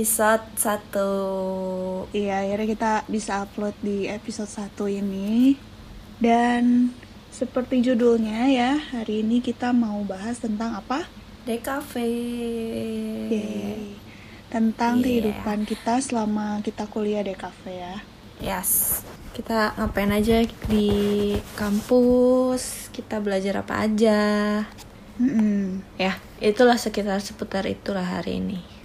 [0.00, 5.60] episode 1 Iya, akhirnya kita bisa upload di episode 1 ini.
[6.16, 6.96] Dan
[7.28, 11.04] seperti judulnya ya, hari ini kita mau bahas tentang apa?
[11.44, 12.08] Cafe.
[13.28, 13.92] Yeay.
[14.48, 15.04] Tentang Iya.
[15.04, 18.00] kehidupan kita selama kita kuliah cafe ya.
[18.40, 19.04] Yes,
[19.36, 20.88] kita ngapain aja di
[21.60, 24.20] kampus, kita belajar apa aja.
[25.20, 25.84] Mm-mm.
[26.00, 28.79] Ya, itulah sekitar seputar itulah hari ini.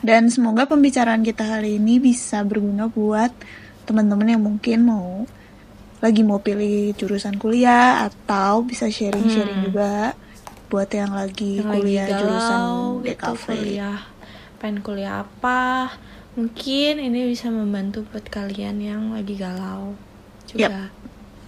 [0.00, 3.32] Dan semoga pembicaraan kita hari ini bisa berguna buat
[3.84, 5.24] teman-teman yang mungkin mau
[5.98, 9.66] lagi mau pilih jurusan kuliah atau bisa sharing-sharing Hmm.
[9.66, 9.92] juga
[10.66, 13.46] buat yang lagi Yang lagi kuliah jurusan galau gitu, DKV.
[13.46, 13.98] kuliah,
[14.58, 15.62] pengen kuliah apa,
[16.34, 19.96] mungkin ini bisa membantu buat kalian yang lagi galau
[20.44, 20.92] juga.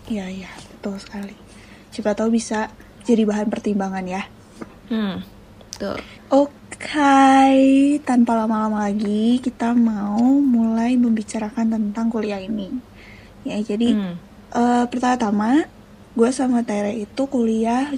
[0.08, 1.36] Iya, iya, betul sekali.
[1.92, 2.72] Siapa tahu bisa
[3.04, 4.22] jadi bahan pertimbangan ya.
[4.88, 5.20] Hmm,
[5.76, 5.98] tuh.
[6.30, 6.54] Oke,
[8.02, 12.70] tanpa lama-lama lagi kita mau mulai membicarakan tentang kuliah ini.
[13.42, 14.14] Ya, jadi Hmm.
[14.54, 15.66] eh, pertama-tama
[16.14, 17.90] gue sama Tere itu kuliah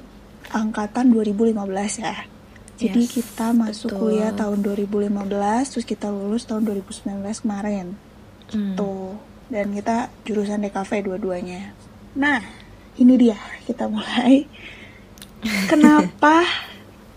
[0.50, 2.24] angkatan 2015 ya.
[2.80, 4.00] Jadi Yes, kita masuk betul.
[4.00, 7.92] kuliah tahun 2015, terus kita lulus tahun 2019 kemarin.
[8.48, 8.72] Hmm.
[8.74, 9.20] Tuh.
[9.52, 11.76] Dan kita jurusan DKV dua-duanya.
[12.16, 12.40] Nah,
[12.96, 13.36] ini dia
[13.68, 14.48] kita mulai.
[15.70, 16.44] Kenapa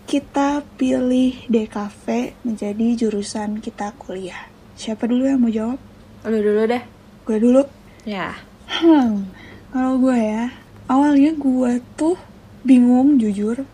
[0.04, 2.04] kita pilih DKV
[2.44, 4.52] menjadi jurusan kita kuliah?
[4.76, 5.80] Siapa dulu yang mau jawab?
[6.28, 6.82] Lu dulu deh.
[7.24, 7.62] Gue dulu.
[8.04, 8.36] Ya.
[8.68, 9.28] Hmm,
[9.72, 10.52] kalau gue ya,
[10.88, 12.16] awalnya gue tuh
[12.64, 13.64] bingung jujur,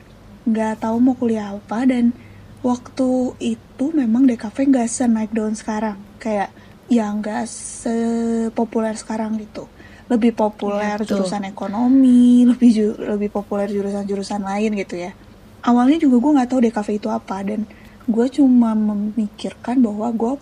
[0.46, 2.14] nggak tahu mau kuliah apa dan
[2.62, 6.50] waktu itu memang DKV nggak se-naik daun sekarang, kayak
[6.90, 9.66] ya nggak sepopuler sekarang gitu.
[10.10, 11.22] Lebih populer betul.
[11.22, 15.14] jurusan ekonomi, lebih ju- lebih populer jurusan-jurusan lain gitu ya.
[15.60, 17.68] Awalnya juga gue nggak tahu DKV itu apa dan
[18.08, 20.32] gue cuma memikirkan bahwa gue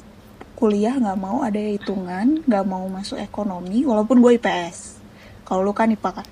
[0.58, 4.98] kuliah nggak mau ada hitungan, nggak mau masuk ekonomi, walaupun gue IPS.
[5.46, 6.28] Kalau lu kan IPA kan.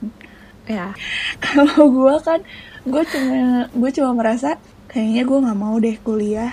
[0.66, 0.86] Ya.
[1.44, 2.42] Kalau gue kan,
[2.82, 4.58] gue cuma gue cuma merasa
[4.90, 6.52] kayaknya gue nggak mau deh kuliah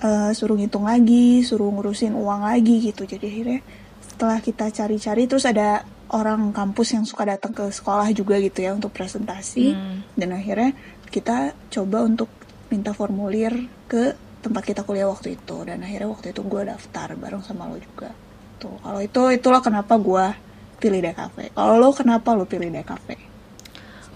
[0.00, 3.04] eh, suruh ngitung lagi, suruh ngurusin uang lagi gitu.
[3.04, 3.60] Jadi akhirnya
[4.04, 8.76] setelah kita cari-cari terus ada orang kampus yang suka datang ke sekolah juga gitu ya
[8.76, 10.06] untuk presentasi Hmm.
[10.14, 10.70] dan akhirnya
[11.14, 12.26] kita coba untuk
[12.74, 17.46] minta formulir ke tempat kita kuliah waktu itu dan akhirnya waktu itu gue daftar bareng
[17.46, 18.10] sama lo juga
[18.58, 20.26] tuh kalau itu itulah kenapa gue
[20.82, 23.30] pilih DKV kalau lo kenapa lo pilih DKV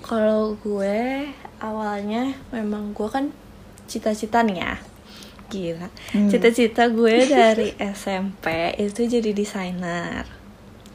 [0.08, 1.28] Kalau gue
[1.60, 3.28] awalnya memang gue kan
[3.84, 4.74] cita-cita nih ya.
[5.52, 5.88] Gila.
[6.16, 6.28] Hmm.
[6.32, 10.37] Cita-cita gue dari SMP itu jadi desainer.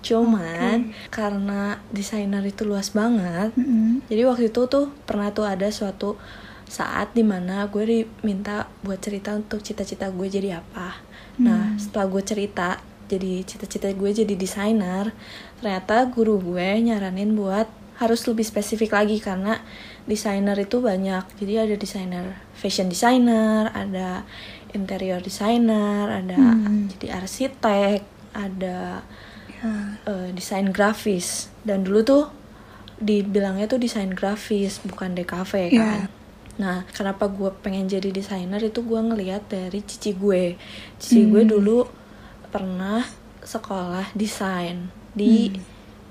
[0.03, 4.03] Cuman karena desainer itu luas banget, Mm-mm.
[4.11, 6.19] jadi waktu itu tuh pernah tuh ada suatu
[6.67, 10.99] saat di mana gue diminta buat cerita untuk cita-cita gue jadi apa.
[11.39, 15.13] Nah setelah gue cerita jadi cita-cita gue jadi desainer,
[15.61, 17.69] ternyata guru gue nyaranin buat
[18.01, 19.61] harus lebih spesifik lagi karena
[20.09, 21.23] desainer itu banyak.
[21.37, 22.25] Jadi ada desainer
[22.57, 24.25] fashion designer, ada
[24.73, 26.89] interior designer, ada Hmm.
[26.97, 28.01] jadi arsitek,
[28.33, 29.05] ada
[29.63, 32.23] ya eh, desain grafis dan dulu tuh
[32.99, 35.71] dibilangnya tuh desain grafis bukan DKV kan.
[35.71, 36.07] Iya.
[36.53, 40.53] Nah, kenapa gue pengen jadi desainer itu gue ngeliat dari cici gue.
[40.99, 41.49] Cici gue Hmm.
[41.49, 41.77] dulu
[42.47, 43.01] pernah
[43.41, 45.59] sekolah desain di Hmm.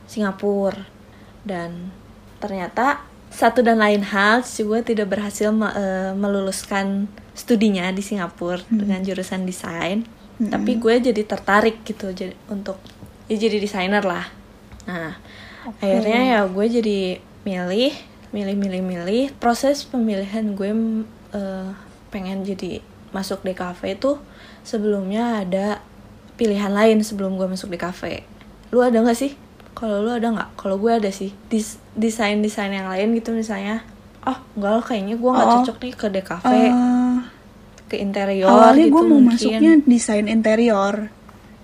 [0.05, 0.85] Singapura
[1.43, 1.95] dan
[2.37, 8.61] ternyata satu dan lain hal cici gue tidak berhasil me- eh, meluluskan studinya di Singapura
[8.67, 8.77] Hmm.
[8.79, 10.05] dengan jurusan desain.
[10.37, 10.51] Mm-mm.
[10.51, 12.77] Tapi gue jadi tertarik gitu jadi untuk
[13.33, 14.29] ya jadi desainer lah.
[14.85, 15.17] Nah,
[15.65, 15.81] Oke.
[15.81, 16.99] akhirnya ya gue jadi
[17.43, 17.93] milih,
[18.31, 19.25] milih, milih, milih.
[19.35, 20.71] Proses pemilihan gue
[21.33, 21.69] eh,
[22.09, 24.21] pengen jadi masuk DKV itu
[24.63, 25.81] sebelumnya ada
[26.35, 28.21] pilihan lain sebelum gue masuk DKV.
[28.69, 29.33] Lu ada nggak sih?
[29.73, 30.51] Kalau lu ada nggak?
[30.55, 31.33] Kalau gue ada sih.
[31.47, 33.81] Dis- desain-desain yang lain gitu misalnya.
[34.23, 35.55] Oh, enggak lah, kayaknya gue nggak Oh.
[35.59, 37.19] cocok nih ke DKV, Eh,
[37.87, 39.29] ke interior awalnya gitu gue mau mungkin.
[39.31, 41.11] masuknya desain interior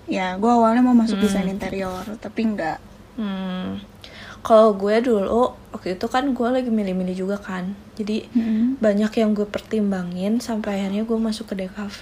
[0.09, 1.25] ya gue awalnya mau masuk Hmm.
[1.25, 2.79] desain interior tapi enggak
[3.19, 3.83] Hmm,
[4.39, 8.79] kalau gue dulu waktu itu kan gue lagi milih-milih juga kan, jadi Mm-mm.
[8.79, 12.01] banyak yang gue pertimbangin sampai akhirnya gue masuk ke DKV.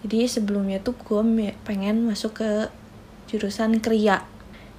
[0.00, 1.20] Jadi sebelumnya tuh gue
[1.68, 2.50] pengen masuk ke
[3.28, 4.24] jurusan kriya,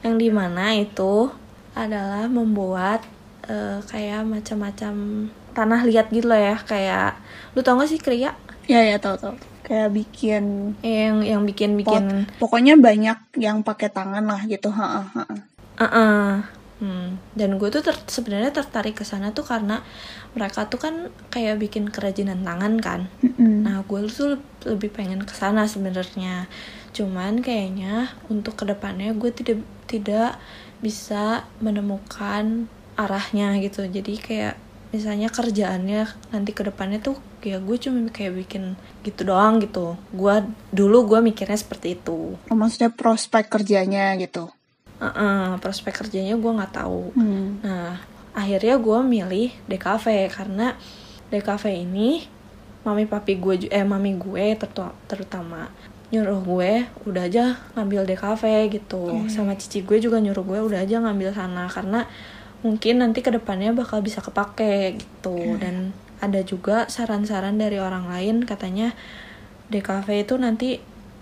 [0.02, 1.30] yang di mana itu
[1.78, 3.06] adalah membuat
[3.46, 4.94] eh, kayak macam-macam
[5.54, 7.22] tanah liat gitu lah ya, kayak
[7.54, 8.34] lu tau gak sih kriya?
[8.66, 14.24] ya ya tau tau kayak bikin Yang yang bikin-bikin pot pokoknya banyak yang pakai tangan
[14.30, 15.26] lah gitu ha, ha, ha.
[15.76, 16.46] Uh-uh.
[16.76, 19.80] Hmm, dan gue tuh ter- sebenarnya tertarik ke sana tuh karena
[20.36, 23.02] mereka tuh kan kayak bikin kerajinan tangan kan.
[23.24, 23.64] Mm-mm.
[23.64, 26.52] Nah, gue tuh lebih pengen ke sana sebenarnya.
[26.92, 30.36] Cuman kayaknya untuk ke depannya gue tidak tidak
[30.84, 32.68] bisa menemukan
[33.00, 33.88] arahnya gitu.
[33.88, 34.56] Jadi kayak
[34.94, 39.98] misalnya kerjaannya nanti ke depannya tuh ya gue cuma kayak bikin gitu doang gitu.
[40.14, 42.38] Gue dulu gue mikirnya seperti itu.
[42.38, 44.50] Oh, maksudnya prospek kerjanya gitu.
[44.96, 47.12] Uh-uh, prospek kerjanya gue nggak tahu.
[47.14, 47.60] Hmm.
[47.62, 48.00] Nah,
[48.36, 50.76] akhirnya gue milih DKV karena
[51.32, 52.28] DKV ini
[52.86, 54.54] mami papi gue eh mami gue
[55.10, 55.74] terutama
[56.14, 56.72] nyuruh gue
[57.10, 59.34] udah aja ngambil DKV gitu Oke.
[59.34, 62.06] sama cici gue juga nyuruh gue udah aja ngambil sana karena
[62.66, 65.62] mungkin nanti ke depannya bakal bisa kepake gitu Oke.
[65.62, 68.98] dan ada juga saran-saran dari orang lain katanya
[69.68, 70.82] DKV itu nanti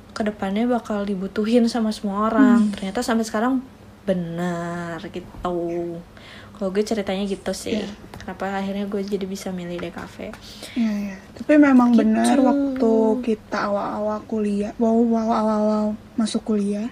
[0.09, 3.59] ke depannya bakal dibutuhin sama semua orang ternyata sampai sekarang
[4.03, 5.99] benar gitu
[6.53, 7.89] kalau gue ceritanya gitu sih Iya.
[8.15, 10.15] kenapa akhirnya gue jadi bisa milih DKV
[10.73, 11.17] Iya, iya.
[11.33, 12.05] Tapi memang Gitu.
[12.05, 16.87] benar waktu kita awal-awal kuliah, wow, wow, awal-awal masuk kuliah,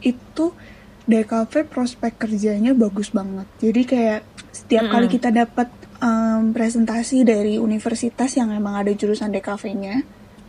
[0.00, 0.54] itu
[1.02, 3.46] DKV prospek kerjanya bagus banget.
[3.58, 4.20] Jadi kayak
[4.54, 5.16] setiap kali Mm-mm.
[5.18, 5.68] kita dapat
[5.98, 9.96] em, presentasi dari universitas yang emang ada jurusan DKV-nya,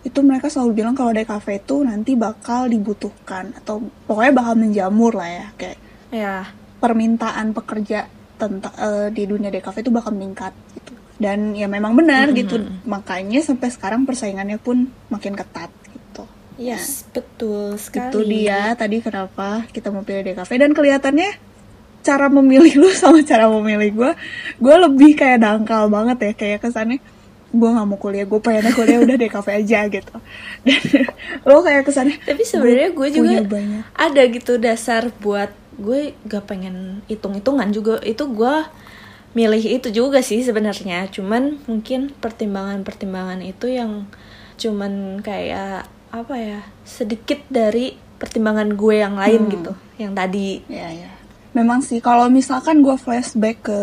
[0.03, 5.29] itu mereka selalu bilang kalau DKV itu nanti bakal dibutuhkan atau pokoknya bakal menjamur lah
[5.31, 5.79] ya kayak
[6.11, 6.35] ya
[6.83, 10.93] permintaan pekerja tentang eh, di dunia DKV itu bakal meningkat gitu.
[11.17, 12.39] Dan ya memang benar Mm-mm.
[12.43, 12.55] gitu.
[12.85, 15.71] Makanya sampai sekarang persaingannya pun makin ketat.
[16.57, 18.11] Yes betul sekali.
[18.11, 21.31] Itu dia tadi kenapa kita mau pilih DKV dan kelihatannya
[22.03, 24.11] cara memilih lu sama cara memilih gue,
[24.59, 26.99] gue lebih kayak dangkal banget ya kayak kesannya
[27.53, 30.15] gue nggak mau kuliah, gue pengennya kuliah udah DKV aja gitu.
[30.65, 30.81] Dan
[31.47, 33.83] lo kayak kesannya tapi sebenarnya gue juga banyak.
[33.93, 38.01] ada gitu dasar buat gue gak pengen hitung-hitungan juga.
[38.01, 38.65] Itu gue
[39.33, 41.09] milih itu juga sih sebenarnya.
[41.09, 44.09] Cuman mungkin pertimbangan-pertimbangan itu yang
[44.57, 49.51] cuman kayak apa ya sedikit dari pertimbangan gue yang lain Hmm.
[49.51, 51.09] gitu yang tadi Ya ya.
[51.51, 53.79] Memang sih kalau misalkan gue flashback ke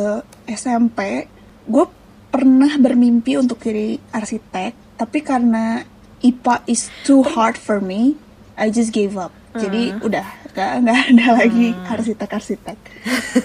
[0.49, 1.27] SMP,
[1.65, 1.87] gue
[2.29, 5.87] pernah bermimpi untuk jadi arsitek, tapi karena
[6.21, 8.19] IPA is too hard for me,
[8.55, 9.31] I just gave up.
[9.53, 12.79] Jadi udah gak nggak ada lagi arsitek-arsitek.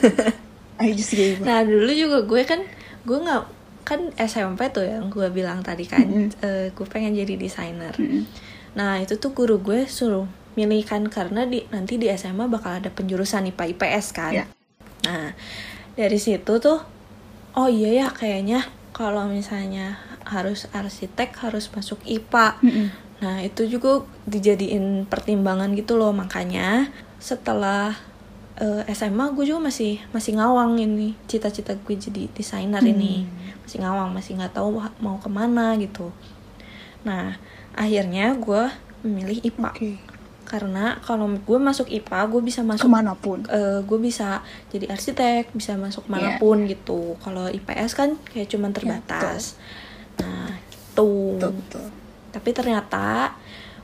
[0.82, 1.46] I just gave up.
[1.46, 2.62] Nah dulu juga gue kan
[3.02, 3.42] gue nggak
[3.86, 6.34] kan SMP tuh yang gue bilang tadi kan Mm-mm.
[6.42, 7.94] eh, gue pengen jadi desainer.
[7.94, 8.26] Mm-mm.
[8.76, 12.92] Nah itu tuh guru gue suruh milih kan karena di nanti di SMA bakal ada
[12.92, 14.34] penjurusan IPA IPS kan.
[14.36, 14.46] Ya.
[15.08, 15.36] Nah
[15.96, 16.80] dari situ tuh
[17.56, 22.48] oh iya ya kayaknya kalau misalnya harus arsitek harus masuk IPA.
[22.64, 22.88] Mm-mm.
[23.16, 26.12] Nah, itu juga dijadiin pertimbangan gitu loh.
[26.12, 26.92] Makanya
[27.22, 27.96] setelah
[28.60, 33.28] eh, SMA gue juga masih masih ngawang ini cita-cita gue jadi desainer ini.
[33.64, 36.12] Masih ngawang, masih nggak tahu mau ke mana gitu.
[37.06, 37.38] Nah,
[37.76, 38.64] akhirnya gue
[39.04, 39.72] memilih IPA.
[39.76, 39.92] Oke.
[40.46, 43.42] Karena kalau gue masuk IPA, gue bisa masuk Ke mana pun.
[43.50, 47.18] eh, gue bisa jadi arsitek, bisa masuk mana pun gitu.
[47.20, 49.58] Kalau IPS kan kayak cuman terbatas.
[50.22, 51.36] nah, gitu.
[51.36, 51.86] Betul, betul.
[52.32, 53.36] Tapi ternyata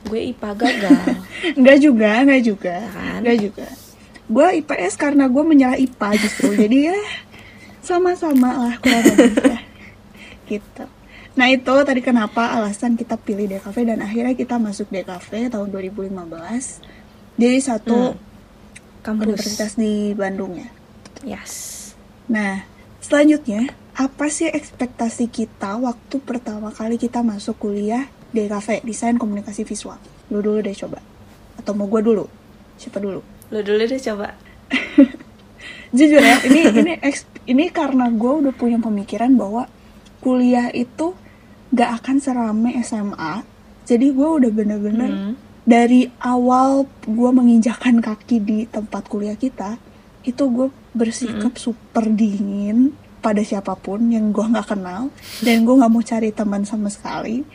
[0.06, 1.06] gue IPA gagal.
[1.58, 2.76] Enggak juga, enggak juga.
[2.90, 3.20] Kan?
[3.22, 3.66] Enggak juga.
[4.30, 6.54] Gue IPS karena gue menyerah IPA justru.
[6.56, 6.98] Jadi ya
[7.82, 9.60] sama-sama lah kurang lebih ya.
[10.52, 10.84] Gitu.
[11.32, 16.12] Nah itu tadi kenapa alasan kita pilih DKV dan akhirnya kita masuk DKV tahun 2015
[17.40, 18.12] Jadi satu
[19.00, 19.22] Kampus.
[19.24, 20.68] universitas di Bandung ya.
[21.24, 21.80] Yes.
[22.28, 22.68] Nah
[23.00, 29.96] selanjutnya apa sih ekspektasi kita waktu pertama kali kita masuk kuliah DKV Desain Komunikasi Visual?
[30.28, 31.00] Lu dulu deh coba.
[31.56, 32.28] Atau mau gue dulu?
[32.76, 33.24] Siapa dulu?
[33.48, 34.36] Lo dulu deh coba.
[35.96, 36.92] jujur ya ini ini
[37.44, 39.68] ini karena gue udah punya pemikiran bahwa
[40.24, 41.12] kuliah itu
[41.72, 43.42] gak akan serame SMA
[43.82, 45.34] jadi gue udah bener-bener Hmm.
[45.62, 49.78] dari awal gue menginjakan kaki di tempat kuliah kita
[50.22, 55.10] itu gue bersikap super dingin pada siapa pun yang gue nggak kenal
[55.40, 57.46] dan gue nggak mau cari teman sama sekali.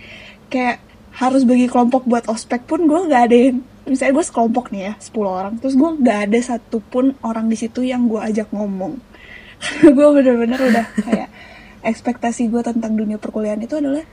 [0.48, 0.80] Kayak
[1.16, 4.94] harus bagi kelompok buat ospek pun gue nggak ada yang misalnya gue sekelompok nih ya
[5.00, 9.00] 10 orang terus gue nggak ada satupun orang di situ yang gue ajak ngomong.
[9.64, 11.30] Karena gue bener-bener udah kayak
[11.88, 14.04] ekspektasi gue tentang dunia perkuliahan itu adalah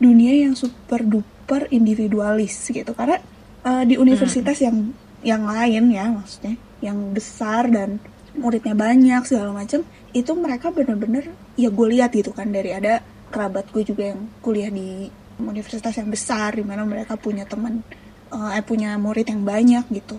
[0.00, 3.20] dunia yang super duper individualis gitu karena
[3.68, 8.00] eh, di universitas yang yang lain ya maksudnya yang besar dan
[8.38, 9.82] muridnya banyak segala macam
[10.14, 14.70] itu mereka bener-bener ya gue lihat gitu kan dari ada kerabat gue juga yang kuliah
[14.72, 15.10] di
[15.42, 17.84] universitas yang besar di mana mereka punya teman
[18.32, 20.16] eh eh, punya murid yang banyak gitu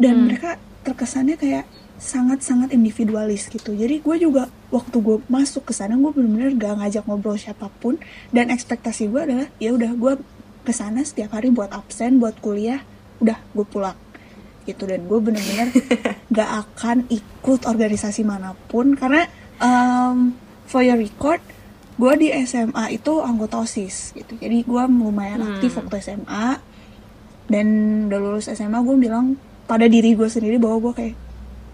[0.00, 0.24] dan Hmm.
[0.30, 1.64] mereka terkesannya kayak
[1.98, 3.74] sangat-sangat individualis gitu.
[3.74, 7.96] Jadi gue juga waktu gue masuk ke sana gue bener-bener gak ngajak ngobrol siapa pun.
[8.28, 10.12] Dan ekspektasi gue adalah ya udah gue
[10.64, 12.84] ke sana setiap hari buat absen, buat kuliah,
[13.20, 13.96] udah gue pulang.
[14.68, 15.72] Gitu dan gue bener-bener
[16.36, 18.92] gak akan ikut organisasi mana pun.
[18.92, 19.24] Karena
[19.58, 20.36] um,
[20.68, 21.40] for your record
[21.98, 24.38] gue di SMA itu anggota osis gitu.
[24.38, 25.88] Jadi gue lumayan aktif Hmm.
[25.88, 26.46] waktu SMA
[27.48, 27.66] dan
[28.06, 29.34] udah lulus SMA gue bilang
[29.64, 31.14] pada diri gue sendiri bahwa gue kayak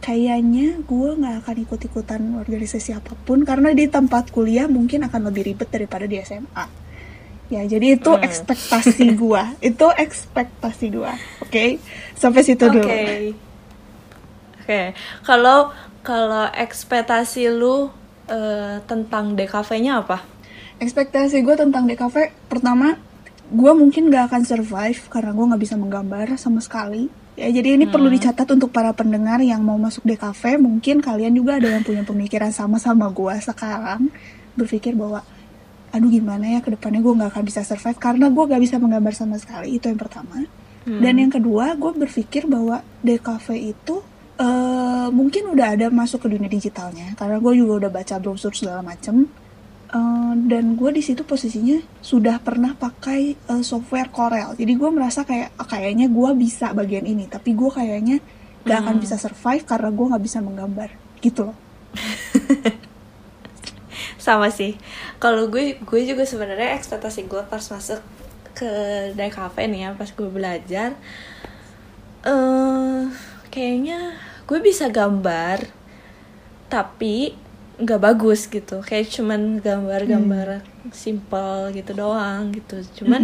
[0.04, 5.48] kayaknya gue nggak akan ikut-ikutan organisasi apa pun karena di tempat kuliah mungkin akan lebih
[5.48, 6.66] ribet daripada di SMA
[7.48, 8.20] ya jadi itu Hmm.
[8.20, 11.64] ekspektasi gue itu ekspektasi gue oke
[12.12, 12.76] sampai situ Oke.
[12.76, 12.92] dulu
[14.64, 14.96] Oke.
[15.20, 17.92] Kalau kalau ekspektasi lu
[18.28, 20.24] eh, tentang DKV-nya apa?
[20.80, 22.96] ekspektasi gue tentang DKV pertama
[23.46, 27.90] gue mungkin gak akan survive karena gue nggak bisa menggambar sama sekali ya jadi ini
[27.90, 32.06] perlu dicatat untuk para pendengar yang mau masuk DKV mungkin kalian juga ada yang punya
[32.06, 34.06] pemikiran sama sama gue sekarang
[34.54, 35.26] berpikir bahwa
[35.94, 39.14] aduh gimana ya ke depannya gue nggak akan bisa survive karena gue gak bisa menggambar
[39.14, 39.78] sama sekali.
[39.78, 40.42] Itu yang pertama.
[40.84, 44.02] Dan yang kedua gue berpikir bahwa DKV itu
[44.36, 48.84] eh, mungkin udah ada masuk ke dunia digitalnya karena gue juga udah baca brosur segala
[48.84, 49.30] macem
[49.94, 54.58] Eh, dan gue di situ posisinya sudah pernah pakai eh, software Corel.
[54.58, 57.30] Jadi gue merasa kayak "Ah, kayaknya gue bisa bagian ini.
[57.30, 58.18] Tapi gue kayaknya
[58.66, 60.90] gak akan bisa survive karena gue nggak bisa menggambar.
[61.22, 61.56] Gitu loh.
[64.24, 64.74] Sama sih.
[65.22, 68.02] Kalau gue gue juga sebenarnya ekspektasi gue pas masuk
[68.54, 68.70] ke
[69.18, 70.94] DKV nih ya pas gue belajar
[72.22, 73.02] eh
[73.50, 74.14] kayaknya
[74.46, 75.66] gue bisa gambar
[76.70, 77.34] tapi
[77.78, 78.80] nggak bagus gitu.
[78.84, 80.62] Kayak cuman gambar-gambar
[80.94, 82.82] simple gitu doang gitu.
[83.02, 83.22] Cuman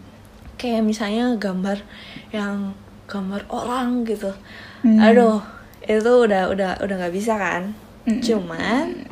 [0.60, 1.82] kayak misalnya gambar
[2.30, 2.74] yang
[3.06, 4.32] gambar orang gitu.
[4.84, 5.00] Hmm.
[5.00, 5.40] aduh
[5.84, 7.72] itu udah udah udah nggak bisa kan?
[8.04, 8.20] Mm-mm.
[8.20, 9.08] cuman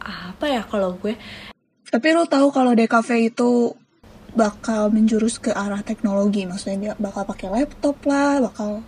[0.00, 1.16] apa ya kalau gue?
[1.92, 3.76] Tapi lo tahu kalau DKV itu
[4.32, 6.48] bakal menjurus ke arah teknologi.
[6.48, 8.80] Maksudnya dia bakal pakai laptop lah bakal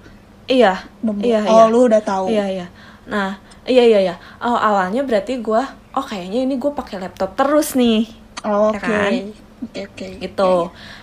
[0.48, 0.88] iya
[1.24, 1.72] iya oh iya.
[1.72, 2.32] lu udah tahu?
[2.32, 2.66] Iya iya.
[3.08, 4.14] Nah iya iya iya.
[4.40, 5.62] Oh awalnya berarti gue
[5.94, 8.04] oh kayaknya ini gue pakai laptop terus nih.
[8.44, 8.84] Oh, Ya oke.
[8.84, 9.12] kan?
[9.64, 10.06] oke oke.
[10.20, 10.52] Gitu.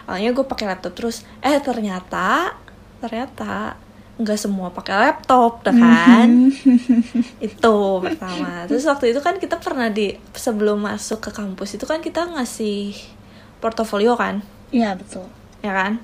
[0.05, 1.25] Awalnya gue pakai laptop terus.
[1.39, 2.53] Eh ternyata
[3.01, 3.75] ternyata
[4.21, 6.29] nggak semua pakai laptop dah kan?
[6.53, 7.41] Mhm.
[7.41, 7.75] itu
[8.05, 8.69] pertama.
[8.69, 12.93] Terus waktu itu kan kita pernah di sebelum masuk ke kampus itu kan kita ngasih
[13.57, 14.45] portofolio kan?
[14.69, 15.25] Iya betul.
[15.65, 15.97] Ya kan?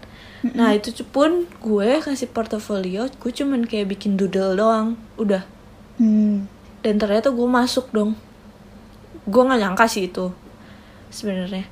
[0.54, 4.98] Nah itu pun gue kasih portofolio gue cuman kayak bikin doodle doang.
[5.18, 5.46] Udah
[6.02, 6.36] hmm.
[6.82, 8.18] dan ternyata gue masuk dong.
[9.28, 10.32] Gue nggak nyangka sih itu
[11.12, 11.66] sebenarnya.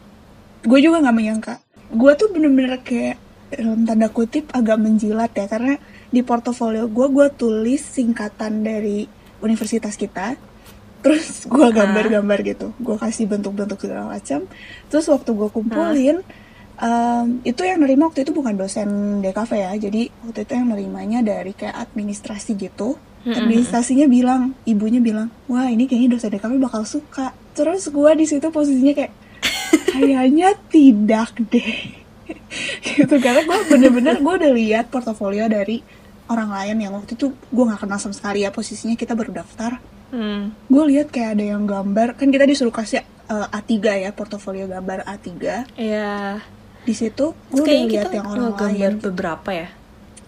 [0.65, 1.53] Gue juga nggak menyangka.
[1.93, 3.21] Gue tuh bener-bener kayak
[3.53, 5.45] dalam tanda kutip agak menjilat ya.
[5.45, 5.77] Karena
[6.09, 9.05] di portofolio gue gue tulis singkatan dari
[9.39, 10.35] universitas kita.
[11.05, 12.73] Terus gue gambar-gambar gitu.
[12.81, 14.49] Gue kasih bentuk-bentuk segala macam.
[14.89, 16.17] Terus waktu gue kumpulin
[16.81, 19.71] em, itu yang nerima waktu itu bukan dosen DKV ya.
[19.77, 25.89] Jadi waktu itu yang nerimanya dari kayak administrasi gitu administrasinya bilang ibunya bilang wah ini
[25.89, 27.33] kayaknya dosen DKV bakal suka.
[27.57, 29.13] Terus gue di situ posisinya kayak
[29.97, 31.73] kayaknya tidak deh.
[32.85, 35.81] Gitu karena gue bener-bener gue udah lihat portofolio dari
[36.29, 39.81] orang lain yang waktu itu gue nggak kenal sama sekali ya posisinya kita baru daftar.
[40.15, 40.53] Hmm.
[40.69, 45.01] gue lihat kayak ada yang gambar kan kita disuruh kasih eh, A3 ya portofolio gambar
[45.03, 45.27] A3
[45.75, 46.39] ya
[46.85, 49.01] di situ gue udah lihat yang orang gambar lain.
[49.01, 49.67] beberapa ya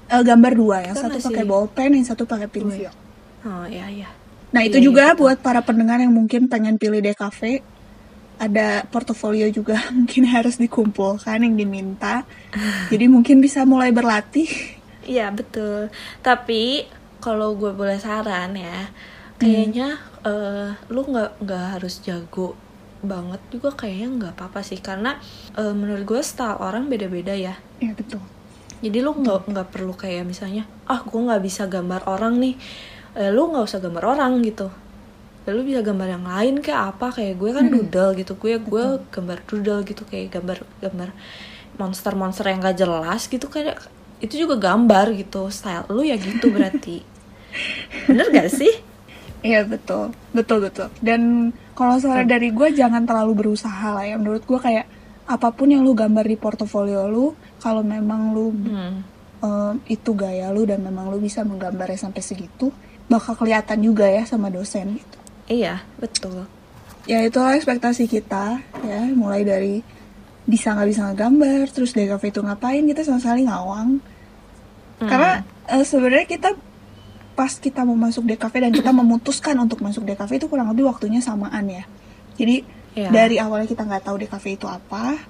[0.08, 2.92] Eh, gambar dua yang Kita satu pakai bolpen yang satu pakai pinvio
[3.46, 4.10] oh iya iya
[4.56, 7.42] Nah itu Iya, juga iya, buat para pendengar yang mungkin pengen pilih DKV
[8.38, 12.24] ada portofolio juga mungkin harus dikumpulkan yang diminta.
[12.92, 14.48] Jadi mungkin bisa mulai berlatih.
[15.02, 15.90] Iya betul.
[16.22, 16.86] Tapi
[17.24, 18.94] kalau gue boleh saran ya,
[19.42, 19.84] kayaknya
[20.26, 22.62] eh, lu nggak nggak harus jago
[23.12, 25.10] banget juga kayaknya nggak apa-apa sih karena
[25.60, 27.56] eh, menurut gue style orang beda-beda ya.
[27.84, 28.22] Ya betul.
[28.84, 32.56] Jadi lu nggak nggak perlu kayak misalnya ah gue nggak bisa gambar orang nih,
[33.18, 34.70] eh, lu nggak usah gambar orang gitu.
[35.48, 38.34] Ya, lu bisa gambar yang lain kayak apa kayak gue kan doodle gitu.
[38.36, 41.10] Gue gue gambar doodle gitu kayak gambar gambar
[41.78, 43.78] monster-monster yang gak jelas gitu kayak
[44.18, 47.06] itu juga gambar gitu style lu ya gitu berarti.
[48.10, 48.74] Bener gak sih?
[49.46, 50.90] Iya betul, betul betul.
[50.98, 54.18] Dan kalau saran dari gue jangan terlalu berusaha lah ya.
[54.18, 54.90] Menurut gue kayak
[55.30, 58.96] apa pun yang lu gambar di portofolio lu, kalau memang lu hmm.
[59.42, 62.70] em, itu gaya lu dan memang lu bisa menggambarnya sampai segitu,
[63.08, 65.18] bakal kelihatan juga ya sama dosen gitu.
[65.48, 66.44] iya betul
[67.08, 69.80] ya itulah ekspektasi kita ya mulai dari
[70.44, 74.00] bisa nggak bisa ngegambar terus DKV itu ngapain kita sama sekali ngawang
[74.98, 75.06] Hmm.
[75.06, 76.50] karena eh, sebenarnya kita
[77.38, 81.22] pas kita mau masuk DKV dan kita memutuskan untuk masuk DKV itu kurang lebih waktunya
[81.22, 81.86] samaan ya.
[82.34, 82.66] Jadi
[82.98, 83.14] Iya.
[83.14, 85.22] dari awalnya kita nggak tahu DKV itu apa.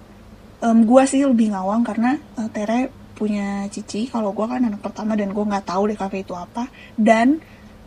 [0.57, 4.05] Em, gua sih lebih ngawang karena eh, Tere punya cici.
[4.05, 6.65] Kalau gua kan anak pertama dan gua nggak tahu DKV itu apa.
[6.93, 7.37] Dan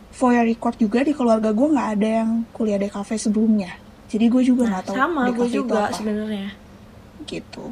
[0.09, 3.71] for your record juga di keluarga gua nggak ada yang kuliah DKV sebelumnya.
[4.07, 6.51] Jadi gue juga Nah, nggak tahu sama gue juga sebenarnya.
[7.23, 7.71] gitu.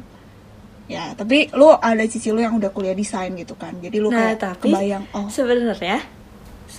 [0.88, 3.76] Ya, tapi lu ada cici lu yang udah kuliah desain gitu kan.
[3.76, 6.00] Jadi lu Nah, kayak tapi kebayang oh sebenarnya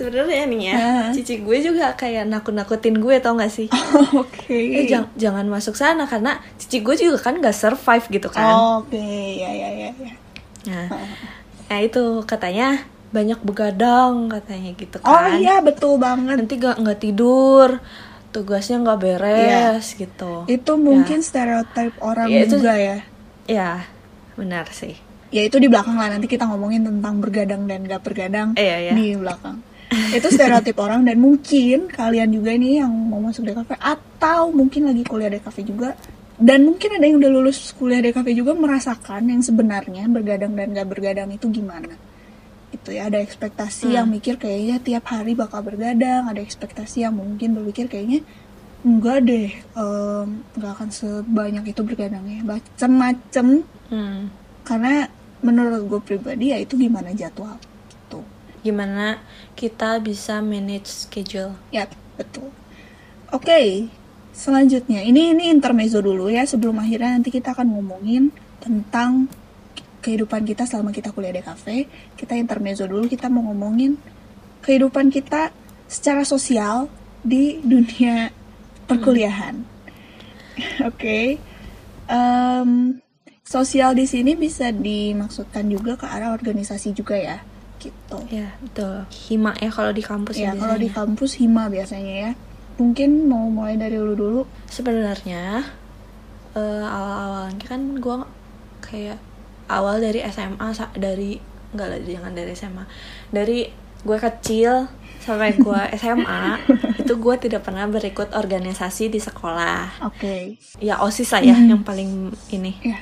[0.02, 0.76] sebenarnya nih ya,
[1.12, 3.70] cici gue juga kayak nakut-nakutin gue tau gak sih?
[4.16, 4.50] oke.
[4.50, 8.82] Eh jang- jangan masuk sana karena cici gue juga kan gak survive gitu kan.
[8.82, 8.98] Oke,
[9.38, 10.14] ya ya ya ya.
[10.64, 10.88] Nah,
[11.68, 15.38] nah itu katanya banyak begadang katanya gitu Oh kan.
[15.38, 16.36] iya betul banget.
[16.38, 17.78] Nanti gak nggak tidur,
[18.30, 20.46] tugasnya nggak beres gitu.
[20.46, 22.98] Itu mungkin stereotip orang Ya, itu- juga ya.
[23.46, 23.84] Ya,
[24.34, 24.96] benar sih.
[25.28, 28.94] Ya itu di belakang lah nanti kita ngomongin tentang bergadang dan gak bergadang Iya, iya.
[28.94, 29.64] di belakang.
[29.92, 35.04] Itu stereotip orang dan mungkin kalian juga nih yang mau masuk DKV atau mungkin lagi
[35.04, 35.90] kuliah DKV juga.
[36.42, 40.90] Dan mungkin ada yang udah lulus kuliah DKV juga merasakan yang sebenarnya bergadang dan gak
[40.90, 41.94] bergadang itu gimana.
[42.74, 43.96] Itu ya ada ekspektasi Hmm.
[44.00, 48.24] yang mikir kayaknya tiap hari bakal bergadang ada ekspektasi yang mungkin berpikir kayaknya
[48.82, 49.54] enggak deh
[50.58, 52.42] nggak akan sebanyak itu bergadangnya.
[52.42, 53.68] Macem-macem.
[53.92, 54.32] Hmm.
[54.64, 55.12] karena
[55.44, 57.60] menurut gue pribadi ya itu gimana jadwal
[58.62, 59.22] Gimana
[59.58, 61.58] kita bisa manage schedule?
[61.74, 62.54] ya betul.
[63.34, 63.90] Oke
[64.32, 65.02] selanjutnya.
[65.04, 68.30] Ini ini intermezzo dulu ya sebelum akhirnya nanti kita akan ngomongin
[68.62, 69.28] tentang
[70.02, 71.90] kehidupan kita selama kita kuliah di kafe.
[72.18, 73.98] Kita intermezzo dulu kita mau ngomongin
[74.62, 75.50] kehidupan kita
[75.90, 76.90] secara sosial
[77.22, 78.30] di dunia
[78.86, 79.62] perkuliahan.
[80.90, 81.42] Oke
[82.12, 83.00] Em,
[83.48, 87.40] sosial di sini bisa dimaksudkan juga ke arah organisasi juga ya
[87.82, 88.18] gitu.
[88.30, 89.10] Ya, betul.
[89.26, 92.32] Hima ya kalau di kampus ya ya, kalau di kampus hima biasanya ya.
[92.78, 94.42] Mungkin mau mulai dari lu dulu.
[94.66, 95.66] Sebenarnya
[96.52, 98.16] eh, awal-awalnya kan gue
[98.82, 99.20] kayak
[99.68, 101.40] awal dari SMA dari
[101.72, 102.84] enggak lah jangan dari SMA
[103.30, 103.60] dari
[104.02, 106.44] gue kecil sampai gue SMA
[106.98, 110.04] itu gue tidak pernah berikut organisasi di sekolah.
[110.04, 110.60] Oke.
[110.78, 111.68] Ya osis lah ya Mhm.
[111.70, 112.12] yang paling
[112.50, 112.76] ini.
[112.84, 113.00] Ya.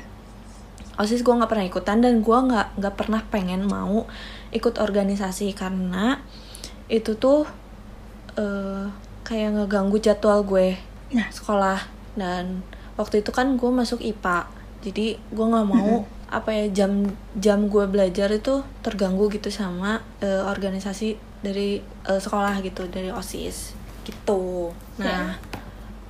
[0.95, 4.03] Osis gue nggak pernah ikutan dan gue nggak nggak pernah pengen mau
[4.49, 6.21] ikut organisasi karena
[6.89, 7.45] itu tuh
[8.37, 8.89] eh,
[9.23, 10.77] kayak ngeganggu jadwal gue
[11.13, 11.79] ya sekolah.
[12.17, 12.65] Dan
[12.97, 17.89] waktu itu kan gue masuk IPA jadi gue nggak mau apa ya jam jam gue
[17.89, 23.73] belajar itu terganggu gitu sama eh, organisasi dari eh, sekolah gitu dari osis
[24.05, 24.71] gitu.
[25.01, 25.37] Nah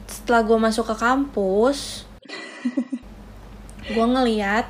[0.10, 2.10] setelah gue masuk ke kampus
[3.93, 4.65] gue ngeliat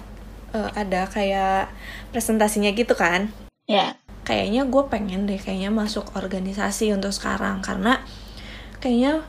[0.52, 1.72] eh, ada kayak
[2.12, 3.32] presentasinya gitu kan
[3.70, 3.94] ya.
[4.26, 8.02] Kayaknya gue pengen deh kayaknya masuk organisasi untuk sekarang karena
[8.82, 9.22] kayaknya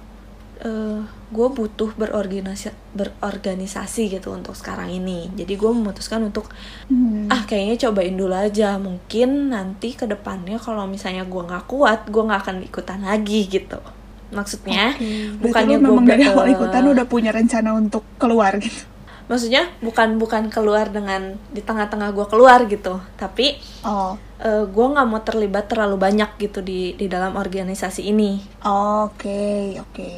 [1.32, 5.32] gue butuh berorganisasi berorganisasi gitu untuk sekarang ini.
[5.32, 6.52] Jadi gue memutuskan untuk
[6.92, 7.32] Hmm.
[7.32, 8.76] ah kayaknya cobain dulu aja.
[8.76, 13.80] Mungkin nanti ke depannya kalau misalnya gue nggak kuat gue nggak akan ikutan lagi gitu.
[14.36, 14.92] Maksudnya.
[15.00, 18.84] Berarti bukannya lu memang gue dari awal ikutan udah punya rencana untuk keluar gitu
[19.30, 25.22] maksudnya bukan bukan keluar dengan di tengah-tengah gue keluar gitu tapi oh gue nggak mau
[25.22, 30.10] terlibat terlalu banyak gitu di di dalam organisasi ini oke oke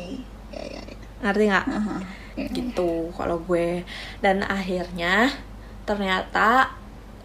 [0.48, 0.96] ya ya, ya.
[1.28, 1.96] ngerti nggak Aha.
[2.32, 2.54] Ya, ya.
[2.56, 3.84] gitu kalau gue
[4.24, 5.28] dan akhirnya
[5.84, 6.72] ternyata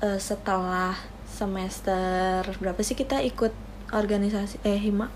[0.04, 0.97] eh, setelah
[1.30, 3.54] semester berapa sih kita ikut
[3.95, 5.08] organisasi eh hima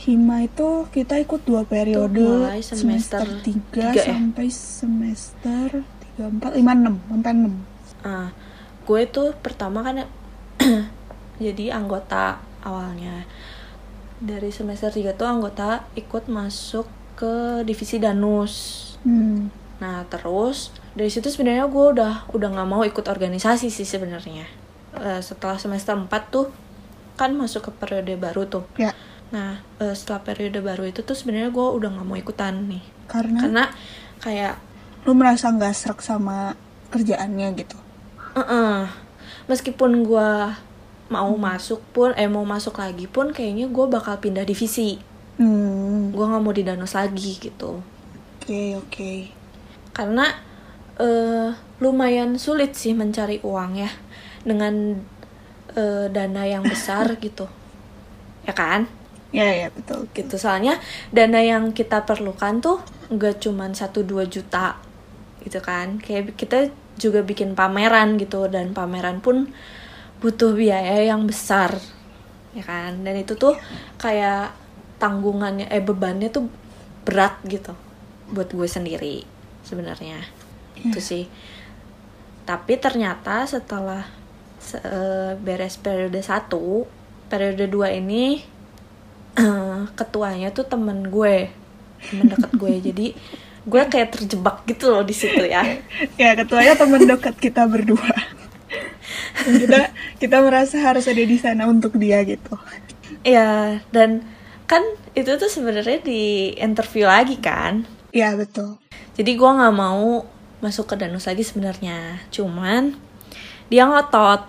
[0.00, 2.24] Hima itu kita ikut dua periode
[2.64, 4.04] semester, semester 3 tiga ya?
[4.08, 5.68] sampai semester
[6.20, 8.32] 3, 4, 5, 6 sampai 6 Ah,
[8.84, 10.04] gue tuh pertama kan
[11.44, 13.24] jadi anggota awalnya
[14.20, 16.84] dari semester 3 tuh anggota ikut masuk
[17.16, 18.52] ke divisi danus
[19.04, 19.60] hmm.
[19.80, 24.44] Nah terus dari situ sebenarnya gue udah udah nggak mau ikut organisasi sih sebenarnya.
[25.00, 26.52] Eh, setelah semester 4 tuh
[27.16, 28.64] kan masuk ke periode baru tuh.
[28.76, 28.92] ya
[29.32, 32.84] Nah eh, setelah periode baru itu tuh sebenarnya gue udah nggak mau ikutan nih.
[33.08, 33.64] karena Karena
[34.20, 34.54] kayak
[35.04, 36.54] lu merasa nggak serak sama
[36.92, 37.78] kerjaannya gitu?
[38.36, 38.84] Eh
[39.50, 40.30] meskipun gue
[41.10, 44.98] mau masuk pun eh mau masuk lagi pun kayaknya gue bakal pindah divisi.
[45.40, 46.14] hmm.
[46.14, 47.82] Gue nggak mau di danus lagi gitu.
[48.40, 49.12] oke oke.
[49.90, 50.26] Karena
[51.00, 51.50] eh,
[51.82, 53.90] lumayan sulit sih mencari uang ya
[54.46, 55.02] dengan
[55.74, 57.50] eh, dana yang besar gitu.
[58.46, 58.86] Ya kan?
[59.30, 60.82] Ya ya betul gitu soalnya
[61.14, 62.78] dana yang kita perlukan tuh
[63.14, 64.78] nggak cuman 1-2 juta
[65.44, 65.98] gitu kan.
[66.02, 66.58] Kayak kita
[67.00, 69.48] juga bikin pameran gitu dan pameran pun
[70.22, 71.76] butuh biaya yang besar
[72.56, 73.02] ya kan.
[73.04, 73.56] Dan itu tuh
[74.00, 74.54] kayak
[75.02, 76.46] tanggungannya eh bebannya tuh
[77.06, 77.72] berat gitu
[78.34, 79.24] buat gue sendiri
[79.66, 80.20] sebenarnya.
[80.78, 81.24] Itu sih.
[82.48, 84.02] Tapi ternyata setelah
[84.58, 86.84] se- eh, beres periode satu
[87.30, 88.42] periode dua ini
[89.38, 91.36] eh, ketuanya tuh temen gue
[92.10, 92.74] temen deket gue.
[92.88, 93.06] Jadi
[93.66, 95.64] gue kayak terjebak gitu loh di situ ya.
[96.20, 98.12] Ya ketuanya teman dekat kita berdua.
[99.44, 99.80] Dan kita
[100.16, 102.56] kita merasa harus ada di sana untuk dia gitu.
[103.24, 104.24] Ya dan
[104.64, 104.80] kan
[105.12, 107.84] itu tuh sebenarnya di interview lagi kan?
[108.14, 108.78] Ya betul.
[109.18, 110.24] Jadi gue nggak mau
[110.60, 112.24] masuk ke danus lagi sebenarnya.
[112.32, 112.96] Cuman
[113.68, 114.48] dia ngotot.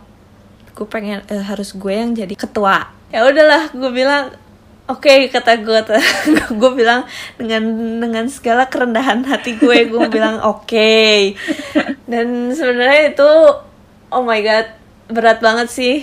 [0.71, 2.87] Gue pengen eh, harus gue yang jadi ketua.
[3.11, 4.31] Ya udahlah gue bilang
[4.91, 5.79] oke kata gue
[6.59, 7.63] gue bilang dengan
[7.97, 10.91] dengan segala kerendahan hati gue gue bilang oke.
[12.05, 13.29] Dan sebenarnya itu
[14.09, 14.67] oh my god
[15.07, 15.95] berat banget sih.